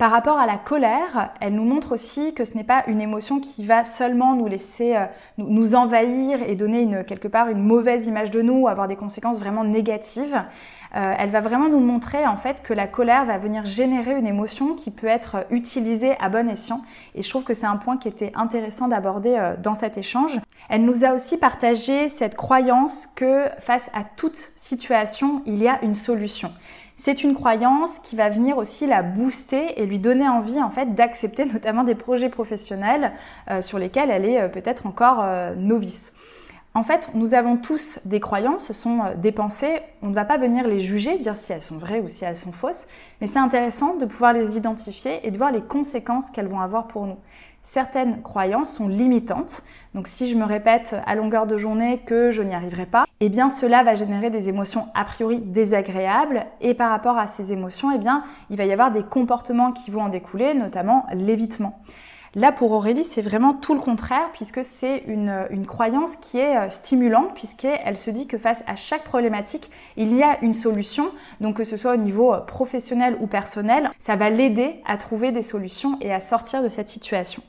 Par 0.00 0.12
rapport 0.12 0.38
à 0.38 0.46
la 0.46 0.56
colère, 0.56 1.28
elle 1.42 1.52
nous 1.52 1.64
montre 1.66 1.92
aussi 1.92 2.32
que 2.32 2.46
ce 2.46 2.54
n'est 2.54 2.64
pas 2.64 2.84
une 2.86 3.02
émotion 3.02 3.38
qui 3.38 3.66
va 3.66 3.84
seulement 3.84 4.34
nous 4.34 4.46
laisser 4.46 4.96
euh, 4.96 5.04
nous 5.36 5.74
envahir 5.74 6.42
et 6.42 6.56
donner 6.56 6.80
une, 6.80 7.04
quelque 7.04 7.28
part 7.28 7.48
une 7.48 7.62
mauvaise 7.62 8.06
image 8.06 8.30
de 8.30 8.40
nous, 8.40 8.66
avoir 8.66 8.88
des 8.88 8.96
conséquences 8.96 9.38
vraiment 9.38 9.62
négatives. 9.62 10.42
Euh, 10.96 11.14
elle 11.18 11.28
va 11.28 11.42
vraiment 11.42 11.68
nous 11.68 11.80
montrer 11.80 12.26
en 12.26 12.36
fait 12.36 12.62
que 12.62 12.72
la 12.72 12.86
colère 12.86 13.26
va 13.26 13.36
venir 13.36 13.66
générer 13.66 14.18
une 14.18 14.26
émotion 14.26 14.74
qui 14.74 14.90
peut 14.90 15.06
être 15.06 15.44
utilisée 15.50 16.16
à 16.18 16.30
bon 16.30 16.48
escient. 16.48 16.80
Et 17.14 17.20
je 17.20 17.28
trouve 17.28 17.44
que 17.44 17.52
c'est 17.52 17.66
un 17.66 17.76
point 17.76 17.98
qui 17.98 18.08
était 18.08 18.32
intéressant 18.34 18.88
d'aborder 18.88 19.36
euh, 19.36 19.54
dans 19.58 19.74
cet 19.74 19.98
échange. 19.98 20.40
Elle 20.70 20.86
nous 20.86 21.04
a 21.04 21.12
aussi 21.12 21.36
partagé 21.36 22.08
cette 22.08 22.36
croyance 22.36 23.06
que 23.06 23.44
face 23.58 23.90
à 23.92 24.04
toute 24.16 24.36
situation, 24.56 25.42
il 25.44 25.62
y 25.62 25.68
a 25.68 25.78
une 25.84 25.94
solution. 25.94 26.52
C'est 27.02 27.24
une 27.24 27.32
croyance 27.32 27.98
qui 27.98 28.14
va 28.14 28.28
venir 28.28 28.58
aussi 28.58 28.86
la 28.86 29.02
booster 29.02 29.80
et 29.80 29.86
lui 29.86 29.98
donner 29.98 30.28
envie 30.28 30.60
en 30.60 30.68
fait 30.68 30.94
d'accepter 30.94 31.44
notamment 31.50 31.82
des 31.82 31.94
projets 31.94 32.28
professionnels 32.28 33.12
euh, 33.50 33.62
sur 33.62 33.78
lesquels 33.78 34.10
elle 34.10 34.26
est 34.26 34.38
euh, 34.38 34.48
peut-être 34.48 34.84
encore 34.84 35.20
euh, 35.22 35.54
novice. 35.54 36.12
En 36.74 36.82
fait, 36.82 37.08
nous 37.14 37.32
avons 37.32 37.56
tous 37.56 38.00
des 38.04 38.20
croyances, 38.20 38.66
ce 38.66 38.74
sont 38.74 39.00
des 39.16 39.32
pensées, 39.32 39.80
on 40.02 40.08
ne 40.08 40.14
va 40.14 40.26
pas 40.26 40.36
venir 40.36 40.68
les 40.68 40.78
juger, 40.78 41.16
dire 41.16 41.38
si 41.38 41.54
elles 41.54 41.62
sont 41.62 41.78
vraies 41.78 42.00
ou 42.00 42.08
si 42.08 42.26
elles 42.26 42.36
sont 42.36 42.52
fausses, 42.52 42.86
mais 43.22 43.26
c'est 43.26 43.38
intéressant 43.38 43.96
de 43.96 44.04
pouvoir 44.04 44.34
les 44.34 44.58
identifier 44.58 45.26
et 45.26 45.30
de 45.30 45.38
voir 45.38 45.52
les 45.52 45.62
conséquences 45.62 46.30
qu'elles 46.30 46.48
vont 46.48 46.60
avoir 46.60 46.86
pour 46.86 47.06
nous 47.06 47.16
certaines 47.62 48.22
croyances 48.22 48.72
sont 48.72 48.88
limitantes. 48.88 49.62
Donc 49.94 50.06
si 50.06 50.28
je 50.28 50.36
me 50.36 50.44
répète 50.44 50.96
à 51.06 51.14
longueur 51.14 51.46
de 51.46 51.56
journée 51.56 52.00
que 52.06 52.30
je 52.30 52.42
n'y 52.42 52.54
arriverai 52.54 52.86
pas, 52.86 53.06
eh 53.20 53.28
bien 53.28 53.50
cela 53.50 53.82
va 53.82 53.94
générer 53.94 54.30
des 54.30 54.48
émotions 54.48 54.86
a 54.94 55.04
priori 55.04 55.40
désagréables 55.40 56.46
et 56.60 56.74
par 56.74 56.90
rapport 56.90 57.18
à 57.18 57.26
ces 57.26 57.52
émotions, 57.52 57.90
eh 57.94 57.98
bien 57.98 58.24
il 58.50 58.56
va 58.56 58.64
y 58.64 58.72
avoir 58.72 58.90
des 58.90 59.02
comportements 59.02 59.72
qui 59.72 59.90
vont 59.90 60.02
en 60.02 60.08
découler, 60.08 60.54
notamment 60.54 61.06
l'évitement. 61.12 61.80
Là, 62.36 62.52
pour 62.52 62.70
Aurélie, 62.70 63.02
c'est 63.02 63.22
vraiment 63.22 63.54
tout 63.54 63.74
le 63.74 63.80
contraire, 63.80 64.30
puisque 64.32 64.62
c'est 64.62 65.02
une, 65.08 65.46
une, 65.50 65.66
croyance 65.66 66.14
qui 66.14 66.38
est 66.38 66.56
euh, 66.56 66.68
stimulante, 66.68 67.34
puisqu'elle 67.34 67.96
se 67.96 68.08
dit 68.10 68.28
que 68.28 68.38
face 68.38 68.62
à 68.68 68.76
chaque 68.76 69.02
problématique, 69.02 69.68
il 69.96 70.14
y 70.14 70.22
a 70.22 70.38
une 70.40 70.52
solution. 70.52 71.10
Donc 71.40 71.56
que 71.56 71.64
ce 71.64 71.76
soit 71.76 71.94
au 71.94 71.96
niveau 71.96 72.32
euh, 72.32 72.38
professionnel 72.38 73.16
ou 73.20 73.26
personnel, 73.26 73.90
ça 73.98 74.14
va 74.14 74.30
l'aider 74.30 74.80
à 74.86 74.96
trouver 74.96 75.32
des 75.32 75.42
solutions 75.42 75.98
et 76.00 76.12
à 76.12 76.20
sortir 76.20 76.62
de 76.62 76.68
cette 76.68 76.88
situation. 76.88 77.42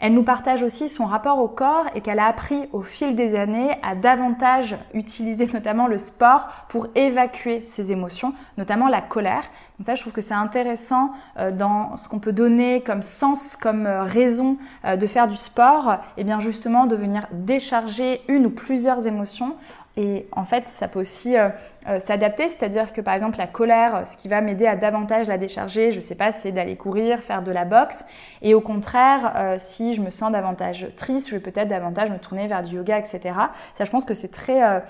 Elle 0.00 0.14
nous 0.14 0.22
partage 0.22 0.62
aussi 0.62 0.88
son 0.88 1.06
rapport 1.06 1.38
au 1.38 1.48
corps 1.48 1.86
et 1.94 2.00
qu'elle 2.00 2.20
a 2.20 2.26
appris 2.26 2.68
au 2.72 2.82
fil 2.82 3.16
des 3.16 3.34
années 3.34 3.76
à 3.82 3.96
davantage 3.96 4.76
utiliser 4.94 5.46
notamment 5.52 5.88
le 5.88 5.98
sport 5.98 6.46
pour 6.68 6.86
évacuer 6.94 7.64
ses 7.64 7.90
émotions, 7.90 8.32
notamment 8.58 8.86
la 8.86 9.00
colère. 9.00 9.42
Donc 9.78 9.86
ça, 9.86 9.96
je 9.96 10.02
trouve 10.02 10.12
que 10.12 10.20
c'est 10.20 10.34
intéressant 10.34 11.10
euh, 11.36 11.50
dans 11.50 11.96
ce 11.96 12.08
qu'on 12.08 12.20
peut 12.20 12.32
donner 12.32 12.82
comme 12.82 13.02
sens, 13.02 13.56
comme 13.56 13.86
euh, 13.86 14.04
raison 14.04 14.56
euh, 14.84 14.96
de 14.96 15.06
faire 15.06 15.26
du 15.26 15.36
sport, 15.36 15.96
et 16.16 16.24
bien 16.24 16.38
justement 16.38 16.86
de 16.86 16.94
venir 16.94 17.26
décharger 17.32 18.22
une 18.28 18.46
ou 18.46 18.50
plusieurs 18.50 19.06
émotions 19.06 19.56
et 19.98 20.28
en 20.30 20.44
fait, 20.44 20.68
ça 20.68 20.86
peut 20.86 21.00
aussi 21.00 21.36
euh, 21.36 21.48
euh, 21.88 21.98
s'adapter, 21.98 22.48
c'est-à-dire 22.48 22.92
que 22.92 23.00
par 23.00 23.14
exemple 23.14 23.36
la 23.36 23.48
colère, 23.48 24.06
ce 24.06 24.16
qui 24.16 24.28
va 24.28 24.40
m'aider 24.40 24.64
à 24.64 24.76
davantage 24.76 25.26
la 25.26 25.38
décharger, 25.38 25.90
je 25.90 26.00
sais 26.00 26.14
pas, 26.14 26.30
c'est 26.30 26.52
d'aller 26.52 26.76
courir, 26.76 27.18
faire 27.18 27.42
de 27.42 27.50
la 27.50 27.64
boxe. 27.64 28.04
Et 28.40 28.54
au 28.54 28.60
contraire, 28.60 29.32
euh, 29.34 29.56
si 29.58 29.94
je 29.94 30.00
me 30.00 30.10
sens 30.10 30.30
davantage 30.30 30.86
triste, 30.96 31.30
je 31.30 31.34
vais 31.34 31.40
peut-être 31.40 31.66
davantage 31.66 32.12
me 32.12 32.18
tourner 32.18 32.46
vers 32.46 32.62
du 32.62 32.76
yoga, 32.76 32.96
etc. 32.96 33.34
Ça, 33.74 33.82
je 33.82 33.90
pense 33.90 34.04
que 34.04 34.14
c'est 34.14 34.30
très 34.30 34.84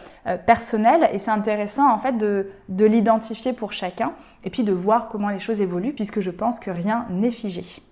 personnel 0.44 1.08
et 1.10 1.18
c'est 1.18 1.30
intéressant 1.30 1.90
en 1.90 1.96
fait 1.96 2.18
de 2.18 2.84
l'identifier 2.84 3.54
pour 3.54 3.72
chacun 3.72 4.12
et 4.44 4.50
puis 4.50 4.62
de 4.62 4.72
voir 4.72 5.08
comment 5.08 5.30
les 5.30 5.38
choses 5.38 5.62
évoluent 5.62 5.94
puisque 5.94 6.20
je 6.20 6.30
pense 6.30 6.60
que 6.60 6.70
rien 6.70 7.06
n'est 7.08 7.30
figé. 7.30 7.82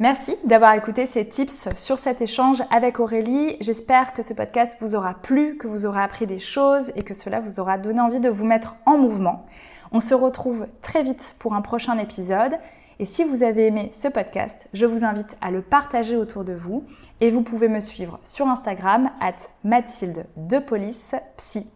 Merci 0.00 0.36
d'avoir 0.44 0.74
écouté 0.74 1.06
ces 1.06 1.26
tips 1.26 1.74
sur 1.74 1.98
cet 1.98 2.22
échange 2.22 2.62
avec 2.70 3.00
Aurélie. 3.00 3.56
J'espère 3.60 4.12
que 4.12 4.22
ce 4.22 4.32
podcast 4.32 4.76
vous 4.80 4.94
aura 4.94 5.14
plu, 5.14 5.56
que 5.56 5.66
vous 5.66 5.86
aurez 5.86 6.00
appris 6.00 6.24
des 6.24 6.38
choses 6.38 6.92
et 6.94 7.02
que 7.02 7.14
cela 7.14 7.40
vous 7.40 7.58
aura 7.58 7.78
donné 7.78 8.00
envie 8.00 8.20
de 8.20 8.28
vous 8.28 8.44
mettre 8.44 8.76
en 8.86 8.96
mouvement. 8.96 9.44
On 9.90 9.98
se 9.98 10.14
retrouve 10.14 10.68
très 10.82 11.02
vite 11.02 11.34
pour 11.40 11.54
un 11.54 11.62
prochain 11.62 11.98
épisode. 11.98 12.58
Et 13.00 13.04
si 13.04 13.24
vous 13.24 13.42
avez 13.42 13.66
aimé 13.66 13.90
ce 13.92 14.06
podcast, 14.06 14.68
je 14.72 14.86
vous 14.86 15.04
invite 15.04 15.36
à 15.40 15.50
le 15.50 15.62
partager 15.62 16.16
autour 16.16 16.44
de 16.44 16.52
vous. 16.52 16.84
Et 17.20 17.30
vous 17.30 17.42
pouvez 17.42 17.68
me 17.68 17.80
suivre 17.80 18.20
sur 18.22 18.46
Instagram 18.46 19.10
at 19.20 19.48
Mathilde 19.64 20.26
de 20.36 20.60
Police 20.60 21.16
Psy. 21.36 21.68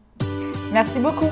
Merci 0.72 1.00
beaucoup. 1.00 1.30